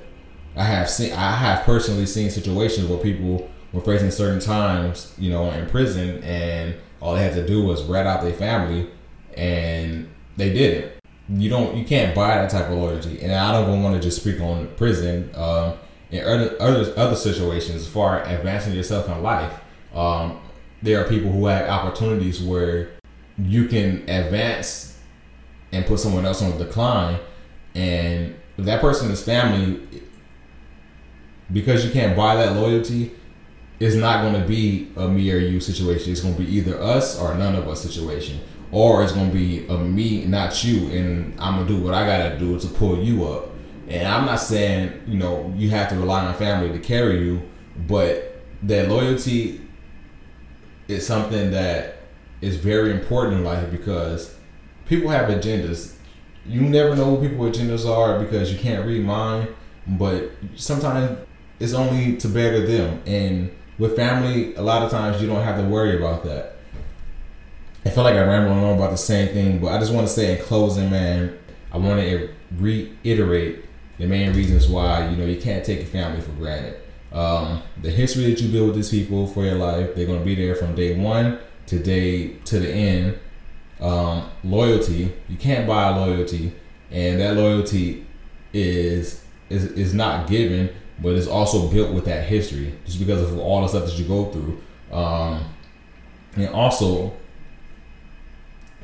I 0.57 0.65
have 0.65 0.91
seen, 0.91 1.13
I 1.13 1.31
have 1.31 1.65
personally 1.65 2.07
seen 2.07 2.31
situations 2.31 2.89
where 2.89 2.99
people 2.99 3.49
were 3.73 3.81
facing 3.81 4.11
certain 4.11 4.41
times, 4.41 5.15
you 5.19 5.31
know, 5.31 5.51
in 5.51 5.69
prison, 5.69 6.23
and 6.23 6.75
all 7.01 7.15
they 7.15 7.23
had 7.23 7.35
to 7.35 7.47
do 7.47 7.63
was 7.63 7.83
rat 7.85 8.07
out 8.07 8.23
their 8.23 8.33
family, 8.33 8.89
and 9.37 10.09
they 10.37 10.53
did 10.53 10.85
it. 10.85 10.99
You 11.29 11.51
don't, 11.51 11.77
you 11.77 11.85
can't 11.85 12.15
buy 12.15 12.37
that 12.37 12.51
type 12.51 12.67
of 12.67 12.79
loyalty. 12.79 13.21
And 13.21 13.33
I 13.33 13.53
don't 13.53 13.69
even 13.69 13.83
want 13.83 13.95
to 13.97 14.01
just 14.01 14.23
speak 14.23 14.41
on 14.41 14.69
prison. 14.77 15.31
Um, 15.35 15.75
in 16.11 16.25
other 16.25 16.57
other 16.61 16.93
other 16.97 17.17
situations, 17.17 17.83
as 17.83 17.89
far 17.89 18.21
as 18.21 18.39
advancing 18.39 18.73
yourself 18.73 19.09
in 19.09 19.23
life, 19.23 19.53
um, 19.95 20.41
there 20.81 21.05
are 21.05 21.09
people 21.09 21.31
who 21.31 21.47
have 21.47 21.69
opportunities 21.69 22.43
where 22.43 22.91
you 23.37 23.67
can 23.69 24.09
advance 24.09 24.99
and 25.71 25.85
put 25.85 26.01
someone 26.01 26.25
else 26.25 26.41
on 26.41 26.57
the 26.57 26.65
decline, 26.65 27.21
and 27.75 28.35
that 28.57 28.81
person 28.81 29.11
is 29.11 29.23
family, 29.23 29.87
because 31.53 31.85
you 31.85 31.91
can't 31.91 32.17
buy 32.17 32.37
that 32.37 32.57
loyalty, 32.57 33.13
it's 33.81 33.95
not 33.95 34.23
going 34.23 34.41
to 34.41 34.47
be 34.47 34.91
a 34.97 35.09
me 35.09 35.33
or 35.33 35.39
you 35.39 35.61
situation. 35.61 36.13
It's 36.13 36.21
going 36.21 36.37
to 36.37 36.43
be 36.43 36.49
either 36.57 36.81
us 36.83 37.19
or 37.19 37.35
none 37.35 37.55
of 37.55 37.69
us 37.69 37.81
situation, 37.81 38.41
or 38.73 39.03
it's 39.03 39.13
going 39.13 39.31
to 39.31 39.37
be 39.37 39.67
a 39.69 39.79
me, 39.79 40.25
not 40.25 40.65
you, 40.65 40.89
and 40.91 41.39
I'm 41.41 41.57
gonna 41.57 41.69
do 41.69 41.81
what 41.83 41.95
I 41.95 42.07
gotta 42.07 42.39
do 42.39 42.59
to 42.59 42.67
pull 42.67 43.03
you 43.03 43.27
up. 43.27 43.51
And 43.89 44.07
I'm 44.07 44.27
not 44.27 44.41
saying 44.41 45.03
you 45.07 45.17
know 45.17 45.53
you 45.57 45.71
have 45.71 45.89
to 45.91 45.97
rely 45.97 46.27
on 46.27 46.35
family 46.35 46.71
to 46.73 46.79
carry 46.79 47.21
you, 47.21 47.41
but 47.87 48.43
that 48.65 48.89
loyalty 48.89 49.61
is 50.89 51.07
something 51.07 51.51
that 51.53 51.99
is 52.41 52.57
very 52.57 52.93
important 52.93 53.39
in 53.39 53.45
life 53.45 53.71
because 53.71 54.35
people 54.87 55.11
have 55.11 55.29
agendas. 55.31 55.95
You 56.47 56.63
never 56.63 56.97
know 56.97 57.11
what 57.11 57.23
people's 57.23 57.57
agendas 57.57 57.89
are 57.89 58.19
because 58.19 58.53
you 58.53 58.59
can't 58.59 58.87
read 58.87 59.05
mine, 59.05 59.49
but 59.87 60.31
sometimes 60.57 61.19
it's 61.61 61.75
only 61.75 62.17
to 62.17 62.29
better 62.29 62.67
them. 62.67 63.03
And 63.07 63.51
with 63.79 63.97
family, 63.97 64.55
a 64.57 64.63
lot 64.63 64.83
of 64.83 64.91
times 64.91 65.21
you 65.21 65.29
don't 65.29 65.43
have 65.43 65.57
to 65.61 65.69
worry 65.69 65.97
about 65.97 66.25
that. 66.25 66.57
I 67.85 67.91
feel 67.91 68.05
like 68.05 68.17
I 68.17 68.23
ramble 68.23 68.53
on 68.53 68.77
about 68.77 68.91
the 68.91 68.99
same 68.99 69.29
thing, 69.29 69.61
but 69.61 69.69
I 69.69 69.79
just 69.79 69.93
want 69.93 70.07
to 70.07 70.13
say 70.13 70.37
in 70.37 70.45
closing, 70.45 70.91
man, 70.91 71.39
I 71.73 71.79
want 71.79 72.01
to 72.01 72.29
reiterate 72.57 73.65
the 73.99 74.07
main 74.07 74.33
reasons 74.33 74.69
why 74.69 75.09
you 75.09 75.17
know 75.17 75.27
you 75.27 75.41
can't 75.41 75.65
take 75.65 75.79
your 75.79 75.89
family 75.89 76.21
for 76.21 76.33
granted. 76.33 76.81
Um, 77.13 77.63
the 77.81 77.91
history 77.91 78.31
that 78.31 78.41
you 78.41 78.51
build 78.51 78.69
with 78.69 78.77
these 78.77 78.91
people 78.91 79.27
for 79.27 79.45
your 79.45 79.55
life, 79.55 79.95
they're 79.95 80.07
to 80.07 80.25
be 80.25 80.35
there 80.35 80.55
from 80.55 80.75
day 80.75 80.97
one 80.97 81.39
to 81.67 81.79
day 81.79 82.35
to 82.45 82.59
the 82.59 82.71
end. 82.71 83.19
Um, 83.81 84.31
loyalty, 84.43 85.15
you 85.29 85.37
can't 85.37 85.67
buy 85.67 85.91
loyalty, 85.91 86.53
and 86.91 87.21
that 87.21 87.37
loyalty 87.37 88.07
is 88.53 89.25
is 89.51 89.65
is 89.73 89.95
not 89.95 90.29
given, 90.29 90.71
but 91.01 91.15
it's 91.15 91.27
also 91.27 91.69
built 91.69 91.93
with 91.93 92.05
that 92.07 92.27
history, 92.27 92.75
just 92.85 92.99
because 92.99 93.21
of 93.23 93.39
all 93.39 93.63
the 93.63 93.69
stuff 93.69 93.85
that 93.85 93.99
you 93.99 94.05
go 94.05 94.27
through. 94.27 94.61
Um, 94.93 95.45
and 96.37 96.49
also, 96.49 97.13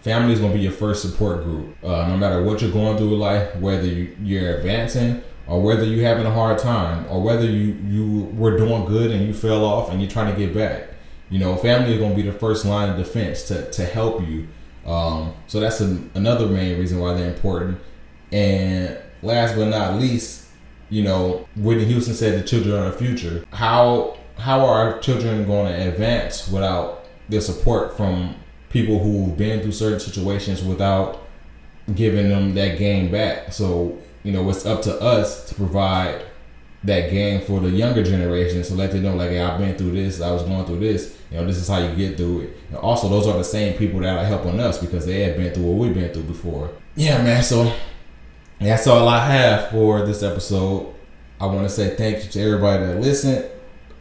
family 0.01 0.33
is 0.33 0.41
going 0.41 0.53
to 0.53 0.59
be 0.59 0.63
your 0.63 0.73
first 0.73 1.03
support 1.03 1.45
group. 1.45 1.77
Uh, 1.83 2.09
no 2.09 2.17
matter 2.17 2.43
what 2.43 2.61
you're 2.63 2.71
going 2.71 2.97
through 2.97 3.15
in 3.15 3.21
life, 3.21 3.57
whether 3.57 3.87
you, 3.87 4.17
you're 4.23 4.57
advancing 4.57 5.23
or 5.47 5.63
whether 5.63 5.85
you're 5.85 6.07
having 6.07 6.25
a 6.25 6.31
hard 6.31 6.59
time, 6.59 7.05
or 7.11 7.23
whether 7.23 7.45
you 7.45 7.77
you 7.87 8.23
were 8.35 8.57
doing 8.57 8.87
good 8.87 9.11
and 9.11 9.27
you 9.27 9.35
fell 9.35 9.63
off 9.63 9.91
and 9.91 10.01
you're 10.01 10.11
trying 10.11 10.35
to 10.35 10.39
get 10.39 10.55
back 10.55 10.89
you 11.31 11.39
know, 11.39 11.57
family 11.57 11.95
is 11.95 11.99
going 11.99 12.11
to 12.11 12.17
be 12.17 12.23
the 12.23 12.37
first 12.37 12.65
line 12.65 12.91
of 12.91 12.97
defense 12.97 13.49
to, 13.49 13.71
to 13.73 13.85
help 13.85 14.21
you. 14.27 14.47
Um, 14.87 15.35
so 15.47 15.59
that's 15.59 15.81
another 15.81 16.47
main 16.47 16.79
reason 16.79 17.01
why 17.01 17.15
they're 17.15 17.33
important. 17.33 17.81
And 18.31 18.99
last 19.23 19.57
but 19.57 19.67
not 19.67 19.99
least, 19.99 20.44
you 20.95 21.03
know, 21.03 21.49
Whitney 21.57 21.87
Houston 21.87 22.15
said 22.15 22.41
the 22.41 22.47
children 22.47 22.77
are 22.77 22.89
the 22.93 22.97
future. 22.97 23.45
How 23.53 24.17
how 24.39 24.61
are 24.61 24.93
our 24.93 24.99
children 25.01 25.45
going 25.45 25.73
to 25.73 25.89
advance 25.89 26.49
without 26.49 27.05
the 27.29 27.41
support 27.41 27.97
from 27.97 28.37
people 28.69 29.01
who've 29.01 29.37
been 29.37 29.61
through 29.61 29.73
certain 29.73 29.99
situations 29.99 30.63
without 30.63 31.21
giving 31.97 32.29
them 32.29 32.55
that 32.55 32.79
game 32.79 33.11
back? 33.11 33.53
So 33.53 33.99
you 34.23 34.31
know, 34.31 34.49
it's 34.49 34.65
up 34.65 34.83
to 34.83 34.95
us 35.01 35.45
to 35.49 35.55
provide 35.57 36.25
that 36.85 37.11
game 37.11 37.41
for 37.41 37.59
the 37.59 37.71
younger 37.71 38.05
generation 38.05 38.63
to 38.63 38.75
let 38.75 38.93
them 38.93 39.03
know, 39.03 39.17
like, 39.17 39.31
hey, 39.31 39.41
I've 39.41 39.59
been 39.59 39.77
through 39.77 39.93
this, 39.93 40.21
I 40.21 40.31
was 40.31 40.43
going 40.45 40.65
through 40.65 40.81
this. 40.81 41.19
You 41.31 41.39
know, 41.39 41.47
this 41.47 41.57
is 41.57 41.67
how 41.67 41.79
you 41.79 41.93
get 41.97 42.17
through 42.17 42.43
it. 42.43 42.57
And 42.69 42.77
also, 42.77 43.09
those 43.09 43.27
are 43.27 43.37
the 43.37 43.43
same 43.43 43.77
people 43.77 43.99
that 44.01 44.17
are 44.17 44.25
helping 44.25 44.61
us 44.61 44.79
because 44.79 45.07
they 45.07 45.23
have 45.25 45.37
been 45.37 45.53
through 45.53 45.65
what 45.65 45.79
we've 45.79 45.95
been 45.95 46.13
through 46.13 46.25
before. 46.25 46.71
Yeah, 46.95 47.21
man. 47.23 47.43
So 47.43 47.75
that's 48.61 48.87
all 48.87 49.09
I 49.09 49.27
have 49.27 49.71
for 49.71 50.05
this 50.07 50.23
episode. 50.23 50.95
I 51.41 51.47
want 51.47 51.69
to 51.69 51.69
say 51.69 51.97
thank 51.97 52.25
you 52.25 52.31
to 52.31 52.41
everybody 52.41 52.85
that 52.87 53.01
listened. 53.01 53.51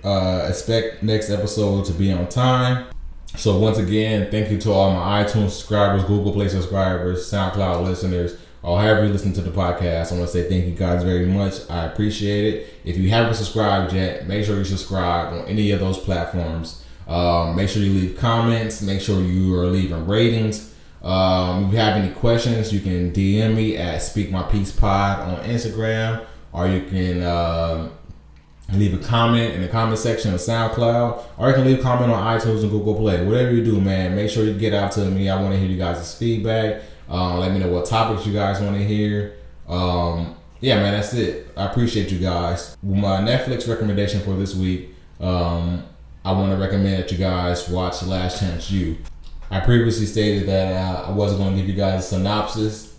Uh, 0.04 0.48
expect 0.50 1.02
next 1.02 1.30
episode 1.30 1.86
to 1.86 1.94
be 1.94 2.12
on 2.12 2.28
time. 2.28 2.88
So 3.36 3.58
once 3.58 3.80
again, 3.80 4.30
thank 4.30 4.52
you 4.52 4.60
to 4.60 4.72
all 4.72 4.92
my 4.92 5.24
iTunes 5.24 5.52
subscribers, 5.52 6.04
Google 6.04 6.32
Play 6.34 6.50
subscribers, 6.50 7.32
SoundCloud 7.32 7.84
listeners, 7.84 8.38
or 8.62 8.80
however 8.80 9.06
you 9.06 9.12
listen 9.12 9.34
to 9.34 9.42
the 9.42 9.50
podcast. 9.50 10.12
I 10.12 10.18
want 10.18 10.28
to 10.30 10.34
say 10.34 10.48
thank 10.48 10.66
you 10.66 10.76
guys 10.76 11.04
very 11.04 11.26
much. 11.26 11.70
I 11.70 11.86
appreciate 11.86 12.54
it. 12.54 12.74
If 12.86 12.98
you 12.98 13.10
haven't 13.10 13.34
subscribed 13.34 13.94
yet, 13.94 14.28
make 14.28 14.46
sure 14.46 14.58
you 14.58 14.66
subscribe 14.66 15.34
on 15.34 15.46
any 15.48 15.72
of 15.72 15.80
those 15.80 15.98
platforms. 15.98 16.84
Um, 17.08 17.56
make 17.56 17.70
sure 17.70 17.82
you 17.82 17.94
leave 17.94 18.18
comments. 18.18 18.82
Make 18.82 19.02
sure 19.02 19.22
you 19.22 19.56
are 19.56 19.66
leaving 19.66 20.06
ratings. 20.06 20.72
Um, 21.04 21.66
if 21.66 21.74
you 21.74 21.80
have 21.80 21.98
any 21.98 22.13
questions, 22.13 22.74
you 22.74 22.80
can 22.80 23.12
DM 23.12 23.56
me 23.56 23.76
at 23.78 24.02
Speak 24.02 24.32
My 24.32 24.44
Peace 24.44 24.72
Pod 24.72 25.20
on 25.20 25.44
Instagram, 25.44 26.26
or 26.54 26.68
you 26.68 26.84
can 26.84 27.22
uh, 27.22 27.89
leave 28.72 28.94
a 28.94 29.04
comment 29.06 29.54
in 29.54 29.62
the 29.62 29.68
comment 29.68 30.00
section 30.00 30.34
of 30.34 30.39
SoundCloud, 30.39 31.24
or 31.38 31.50
you 31.50 31.56
can 31.56 31.66
leave 31.66 31.80
a 31.80 31.82
comment 31.82 32.12
on 32.12 32.39
iTunes 32.39 32.62
and 32.62 32.72
Google 32.72 32.96
Play. 32.96 33.26
Whatever 33.26 33.52
you 33.52 33.63
do, 33.63 33.82
man, 33.82 34.16
make 34.16 34.30
sure 34.30 34.46
you 34.46 34.54
get 34.54 34.74
out 34.74 34.94
to 34.94 35.02
me. 35.06 35.30
I 35.30 35.42
want 35.42 35.54
to 35.54 35.60
hear 35.60 35.70
you 35.70 35.78
guys' 35.78 36.18
feedback. 36.18 36.82
Uh, 37.10 37.38
let 37.38 37.52
me 37.52 37.60
know 37.60 37.70
what 37.70 37.86
topics 37.86 38.26
you 38.26 38.34
guys 38.34 38.62
want 38.62 38.78
to 38.78 38.84
hear. 38.84 39.36
Um, 39.68 40.36
yeah, 40.62 40.78
man, 40.78 40.94
that's 40.94 41.13
it. 41.13 41.50
I 41.58 41.66
appreciate 41.66 42.12
you 42.12 42.20
guys. 42.20 42.78
My 42.82 43.18
Netflix 43.18 43.68
recommendation 43.68 44.22
for 44.22 44.36
this 44.36 44.56
week. 44.56 44.96
Um, 45.20 45.84
I 46.24 46.32
want 46.32 46.54
to 46.54 46.58
recommend 46.58 47.04
that 47.04 47.12
you 47.12 47.18
guys 47.18 47.68
watch 47.68 48.02
Last 48.04 48.39
Chance 48.39 48.72
U. 48.72 48.98
I 49.54 49.60
previously 49.60 50.08
stated 50.08 50.48
that 50.48 51.06
I 51.06 51.12
wasn't 51.12 51.42
going 51.42 51.52
to 51.52 51.62
give 51.62 51.70
you 51.70 51.76
guys 51.76 52.06
a 52.06 52.08
synopsis 52.08 52.98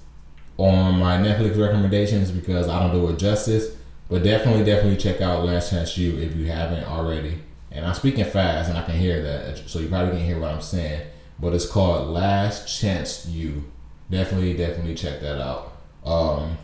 on 0.57 1.01
my 1.01 1.17
Netflix 1.17 1.61
recommendations 1.61 2.31
because 2.31 2.69
I 2.69 2.79
don't 2.79 2.93
do 2.93 3.09
it 3.09 3.19
justice. 3.19 3.75
But 4.09 4.23
definitely, 4.23 4.65
definitely 4.65 4.99
check 4.99 5.21
out 5.21 5.45
Last 5.45 5.71
Chance 5.71 5.99
U 5.99 6.17
if 6.17 6.37
you 6.37 6.47
haven't 6.47 6.85
already. 6.85 7.41
And 7.73 7.85
I'm 7.85 7.95
speaking 7.95 8.25
fast 8.25 8.69
and 8.69 8.79
I 8.79 8.83
can 8.83 8.95
hear 8.95 9.21
that, 9.21 9.69
so 9.69 9.81
you 9.81 9.89
probably 9.89 10.13
can 10.17 10.25
hear 10.25 10.39
what 10.39 10.53
I'm 10.53 10.61
saying. 10.61 11.09
But 11.41 11.55
it's 11.55 11.67
called 11.67 12.11
Last 12.11 12.69
Chance 12.81 13.27
U. 13.27 13.65
Definitely, 14.09 14.55
definitely 14.57 14.95
check 14.95 15.21
that 15.23 15.41
out. 15.41 15.73
Um, 16.05 16.57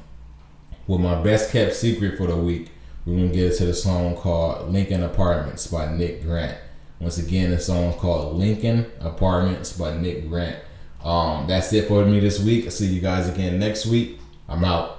with 0.86 1.00
my 1.00 1.20
best 1.20 1.50
kept 1.50 1.74
secret 1.74 2.16
for 2.16 2.28
the 2.28 2.36
week, 2.36 2.70
we're 3.04 3.16
gonna 3.16 3.28
get 3.30 3.50
into 3.50 3.64
the 3.64 3.74
song 3.74 4.14
called 4.14 4.70
Lincoln 4.70 5.02
Apartments 5.02 5.66
by 5.66 5.92
Nick 5.92 6.22
Grant. 6.22 6.58
Once 7.00 7.16
again, 7.16 7.50
the 7.50 7.58
song 7.58 7.94
called 7.94 8.36
Lincoln 8.36 8.84
Apartments 9.00 9.72
by 9.72 9.96
Nick 9.96 10.28
Grant. 10.28 10.58
Um, 11.02 11.46
that's 11.46 11.72
it 11.72 11.88
for 11.88 12.04
me 12.04 12.20
this 12.20 12.38
week. 12.38 12.66
I'll 12.66 12.70
see 12.70 12.88
you 12.88 13.00
guys 13.00 13.26
again 13.26 13.58
next 13.58 13.86
week. 13.86 14.18
I'm 14.46 14.62
out. 14.64 14.98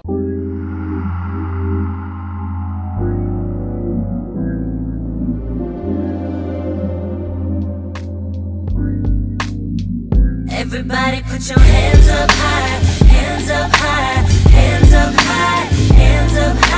Everybody 10.50 11.22
put 11.22 11.48
your 11.48 11.60
hands 11.60 12.08
up 12.08 12.30
high, 12.32 13.06
hands 13.06 13.48
up 13.48 13.70
high, 13.76 14.50
hands 14.50 14.92
up 14.92 15.14
high, 15.14 15.64
hands 15.94 16.36
up 16.36 16.56
high, 16.64 16.71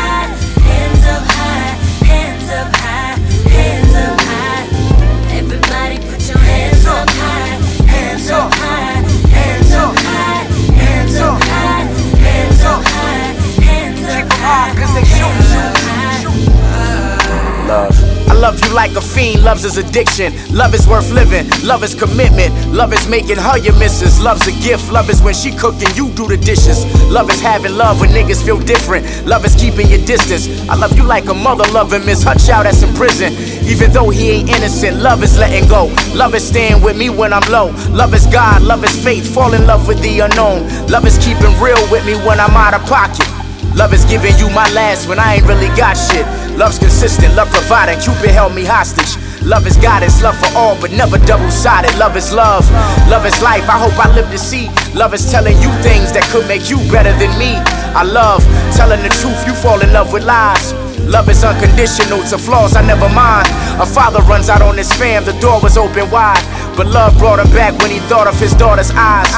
Love. 18.45 18.61
You 18.61 18.75
like 18.75 18.91
a 18.93 19.01
fiend, 19.01 19.43
love's 19.43 19.63
his 19.63 19.79
addiction. 19.79 20.31
Love 20.53 20.75
is 20.75 20.87
worth 20.87 21.11
living, 21.11 21.49
love 21.65 21.83
is 21.83 21.95
commitment. 21.95 22.53
Love 22.69 22.93
is 22.93 23.09
making 23.09 23.39
her 23.39 23.57
your 23.57 23.73
missus. 23.79 24.21
Love's 24.21 24.47
a 24.47 24.53
gift, 24.61 24.93
love 24.93 25.09
is 25.09 25.23
when 25.23 25.33
she 25.33 25.51
cooking, 25.51 25.89
you 25.95 26.11
do 26.11 26.29
the 26.29 26.37
dishes. 26.37 26.85
Love 27.11 27.31
is 27.31 27.41
having 27.41 27.75
love 27.75 28.01
when 28.01 28.11
niggas 28.11 28.45
feel 28.45 28.59
different. 28.59 29.07
Love 29.25 29.47
is 29.47 29.55
keeping 29.55 29.89
your 29.89 30.05
distance. 30.05 30.45
I 30.69 30.75
love 30.75 30.95
you 30.95 31.05
like 31.05 31.25
a 31.31 31.33
mother 31.33 31.65
loving 31.73 32.05
Miss 32.05 32.23
her 32.25 32.35
child 32.35 32.67
that's 32.67 32.83
in 32.83 32.93
prison. 32.95 33.33
Even 33.65 33.91
though 33.93 34.11
he 34.11 34.33
ain't 34.33 34.51
innocent, 34.51 34.99
love 34.99 35.23
is 35.23 35.39
letting 35.39 35.67
go. 35.67 35.87
Love 36.15 36.35
is 36.35 36.47
staying 36.47 36.83
with 36.83 36.99
me 36.99 37.09
when 37.09 37.33
I'm 37.33 37.51
low. 37.51 37.71
Love 37.97 38.13
is 38.13 38.27
God, 38.27 38.61
love 38.61 38.85
is 38.85 38.95
faith, 39.03 39.25
fall 39.25 39.55
in 39.55 39.67
love 39.67 39.89
with 39.89 40.03
the 40.03 40.21
unknown. 40.21 40.69
Love 40.89 41.07
is 41.07 41.17
keeping 41.17 41.55
real 41.63 41.81
with 41.91 42.05
me 42.05 42.13
when 42.27 42.39
I'm 42.41 42.55
out 42.57 42.75
of 42.75 42.85
pocket. 42.87 43.34
Love 43.75 43.93
is 43.93 44.05
giving 44.05 44.37
you 44.39 44.49
my 44.51 44.71
last 44.71 45.09
when 45.09 45.19
I 45.19 45.35
ain't 45.35 45.47
really 45.47 45.69
got 45.77 45.95
shit. 45.95 46.27
Love's 46.57 46.79
consistent, 46.79 47.35
love 47.35 47.51
providing, 47.51 47.99
Cupid 48.01 48.31
held 48.31 48.55
me 48.55 48.65
hostage. 48.65 49.19
Love 49.43 49.67
is 49.67 49.77
guidance, 49.77 50.23
love 50.23 50.39
for 50.39 50.49
all, 50.57 50.81
but 50.81 50.93
never 50.93 51.19
double 51.19 51.51
sided. 51.51 51.93
Love 51.99 52.17
is 52.17 52.33
love, 52.33 52.65
love 53.11 53.27
is 53.27 53.43
life. 53.43 53.69
I 53.69 53.77
hope 53.77 53.99
I 53.99 54.15
live 54.15 54.31
to 54.31 54.39
see. 54.39 54.71
Love 54.95 55.13
is 55.13 55.31
telling 55.31 55.57
you 55.59 55.69
things 55.83 56.13
that 56.13 56.23
could 56.31 56.47
make 56.47 56.71
you 56.71 56.79
better 56.91 57.13
than 57.19 57.37
me. 57.37 57.59
I 57.99 58.05
love 58.05 58.43
telling 58.77 59.03
the 59.03 59.11
truth, 59.21 59.45
you 59.47 59.55
fall 59.55 59.83
in 59.83 59.93
love 59.93 60.13
with 60.13 60.25
lies. 60.25 60.73
Love 61.07 61.29
is 61.29 61.45
unconditional, 61.45 62.23
to 62.25 62.39
flaws 62.39 62.77
I 62.77 62.83
never 62.83 63.09
mind. 63.09 63.49
A 63.81 63.87
father 63.87 64.21
runs 64.23 64.49
out 64.49 64.63
on 64.63 64.77
his 64.77 64.93
fam, 64.93 65.25
the 65.25 65.33
door 65.41 65.61
was 65.61 65.77
open 65.77 66.11
wide. 66.11 66.43
But 66.77 66.89
love 66.89 67.17
brought 67.19 67.39
him 67.39 67.51
back 67.53 67.79
when 67.79 67.91
he 67.91 68.01
thought 68.11 68.27
of 68.27 68.39
his 68.41 68.55
daughter's 68.55 68.91
eyes. 68.95 69.31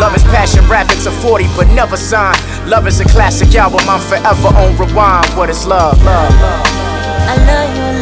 Love 0.00 0.14
is 0.14 0.22
passion, 0.24 0.64
rap, 0.68 0.86
it's 0.90 1.06
a 1.06 1.10
40, 1.10 1.46
but 1.56 1.66
never 1.68 1.96
signed. 1.96 2.40
Love 2.68 2.86
is 2.86 3.00
a 3.00 3.04
classic 3.04 3.54
album, 3.54 3.80
I'm 3.88 4.00
forever 4.00 4.48
on 4.54 4.76
rewind. 4.76 5.26
What 5.36 5.50
is? 5.50 5.66
Love, 5.66 6.02
love. 6.04 6.30
Love 6.40 6.84
I 7.26 7.36
love 7.48 7.70
you, 7.76 7.93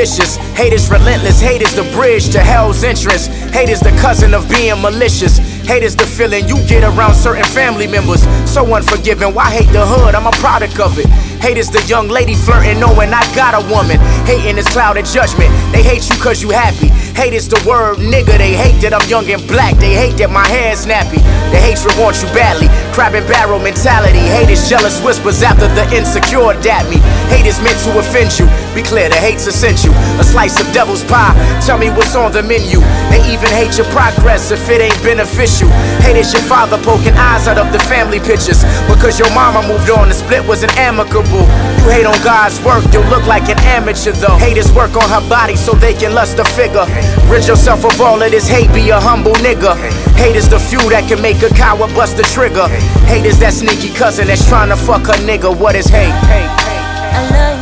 vicious, 0.00 0.36
hate 0.56 0.72
is 0.72 0.88
relentless, 0.88 1.40
hate 1.42 1.60
is 1.60 1.74
the 1.76 1.84
bridge 1.92 2.30
to 2.30 2.40
hell's 2.40 2.84
entrance. 2.84 3.26
Hate 3.52 3.68
is 3.68 3.80
the 3.80 3.90
cousin 4.00 4.32
of 4.32 4.48
being 4.48 4.80
malicious. 4.80 5.36
Hate 5.68 5.82
is 5.82 5.94
the 5.94 6.06
feeling 6.06 6.48
you 6.48 6.56
get 6.66 6.82
around 6.84 7.14
certain 7.14 7.44
family 7.44 7.86
members. 7.86 8.22
So 8.48 8.64
unforgiving, 8.74 9.34
why 9.34 9.50
hate 9.50 9.70
the 9.72 9.84
hood? 9.84 10.14
I'm 10.14 10.26
a 10.26 10.32
product 10.40 10.80
of 10.80 10.98
it. 10.98 11.06
Hate 11.44 11.58
is 11.58 11.70
the 11.70 11.82
young 11.84 12.08
lady 12.08 12.34
flirting, 12.34 12.80
knowing 12.80 13.12
I 13.12 13.24
got 13.34 13.52
a 13.52 13.62
woman. 13.68 13.98
Hating 14.24 14.56
is 14.56 14.68
clouded 14.68 15.04
judgment. 15.04 15.50
They 15.72 15.82
hate 15.82 16.08
you 16.08 16.16
cause 16.16 16.40
you 16.40 16.50
happy. 16.50 16.88
Hate 17.18 17.34
is 17.34 17.48
the 17.48 17.58
word 17.66 17.98
nigga. 17.98 18.38
They 18.38 18.54
hate 18.54 18.78
that 18.82 18.94
I'm 18.94 19.06
young 19.10 19.26
and 19.30 19.42
black. 19.48 19.76
They 19.76 19.94
hate 19.94 20.16
that 20.22 20.30
my 20.30 20.46
hair's 20.46 20.86
nappy. 20.86 21.18
The 21.50 21.58
hatred 21.58 21.98
wants 21.98 22.22
you 22.22 22.28
badly. 22.30 22.70
Crab 22.94 23.14
and 23.14 23.26
barrel 23.26 23.58
mentality. 23.58 24.22
Hate 24.22 24.50
is 24.50 24.68
jealous 24.68 25.02
whispers 25.02 25.42
after 25.42 25.66
the 25.74 25.84
insecure 25.90 26.54
dap 26.62 26.86
me. 26.86 27.02
Hate 27.32 27.46
is 27.46 27.58
meant 27.60 27.78
to 27.88 27.98
offend 27.98 28.38
you. 28.38 28.46
Be 28.74 28.86
clear, 28.86 29.08
the 29.10 29.18
hate's 29.18 29.46
essential. 29.46 29.80
You. 29.80 29.92
A 30.20 30.24
slice 30.24 30.60
of 30.60 30.68
devil's 30.72 31.02
pie. 31.04 31.32
Tell 31.64 31.78
me 31.78 31.88
what's 31.88 32.14
on 32.14 32.32
the 32.32 32.42
menu. 32.42 32.84
They 33.08 33.24
even 33.32 33.48
hate 33.48 33.78
your 33.80 33.88
progress 33.96 34.50
if 34.50 34.68
it 34.68 34.80
ain't 34.80 35.00
beneficial. 35.02 35.68
Hate 36.04 36.16
is 36.16 36.32
your 36.32 36.42
father 36.42 36.76
poking 36.84 37.14
eyes 37.16 37.48
out 37.48 37.56
of 37.56 37.72
the 37.72 37.78
family 37.88 38.20
pictures. 38.20 38.60
Because 38.84 39.18
your 39.18 39.32
mama 39.32 39.66
moved 39.66 39.88
on, 39.88 40.08
the 40.08 40.14
split 40.14 40.44
wasn't 40.46 40.76
amicable. 40.76 41.48
You 41.80 41.88
hate 41.88 42.04
on 42.04 42.18
God's 42.20 42.60
work, 42.60 42.84
you'll 42.92 43.08
look 43.08 43.24
like 43.26 43.48
an 43.48 43.58
amateur 43.64 44.12
though. 44.12 44.36
Haters 44.36 44.72
work 44.72 44.96
on 44.96 45.08
her 45.08 45.24
body 45.28 45.56
so 45.56 45.72
they 45.72 45.94
can 45.94 46.12
lust 46.12 46.38
a 46.38 46.44
figure. 46.44 46.84
Rid 47.28 47.46
yourself 47.46 47.84
of 47.84 48.00
all 48.00 48.22
of 48.22 48.30
this 48.30 48.48
hate, 48.48 48.72
be 48.72 48.90
a 48.90 49.00
humble 49.00 49.34
nigga. 49.34 49.76
Hate 50.16 50.36
is 50.36 50.48
the 50.48 50.58
few 50.58 50.80
that 50.90 51.08
can 51.08 51.20
make 51.22 51.42
a 51.42 51.48
coward 51.50 51.94
bust 51.94 52.16
the 52.16 52.22
trigger. 52.24 52.68
Hate 53.06 53.26
is 53.26 53.38
that 53.40 53.54
sneaky 53.54 53.94
cousin 53.94 54.26
that's 54.26 54.46
trying 54.48 54.68
to 54.68 54.76
fuck 54.76 55.06
her 55.06 55.18
nigga. 55.24 55.50
What 55.56 55.74
is 55.76 55.86
hate. 55.86 56.12
I 56.12 57.30
love 57.30 57.54
you. 57.54 57.59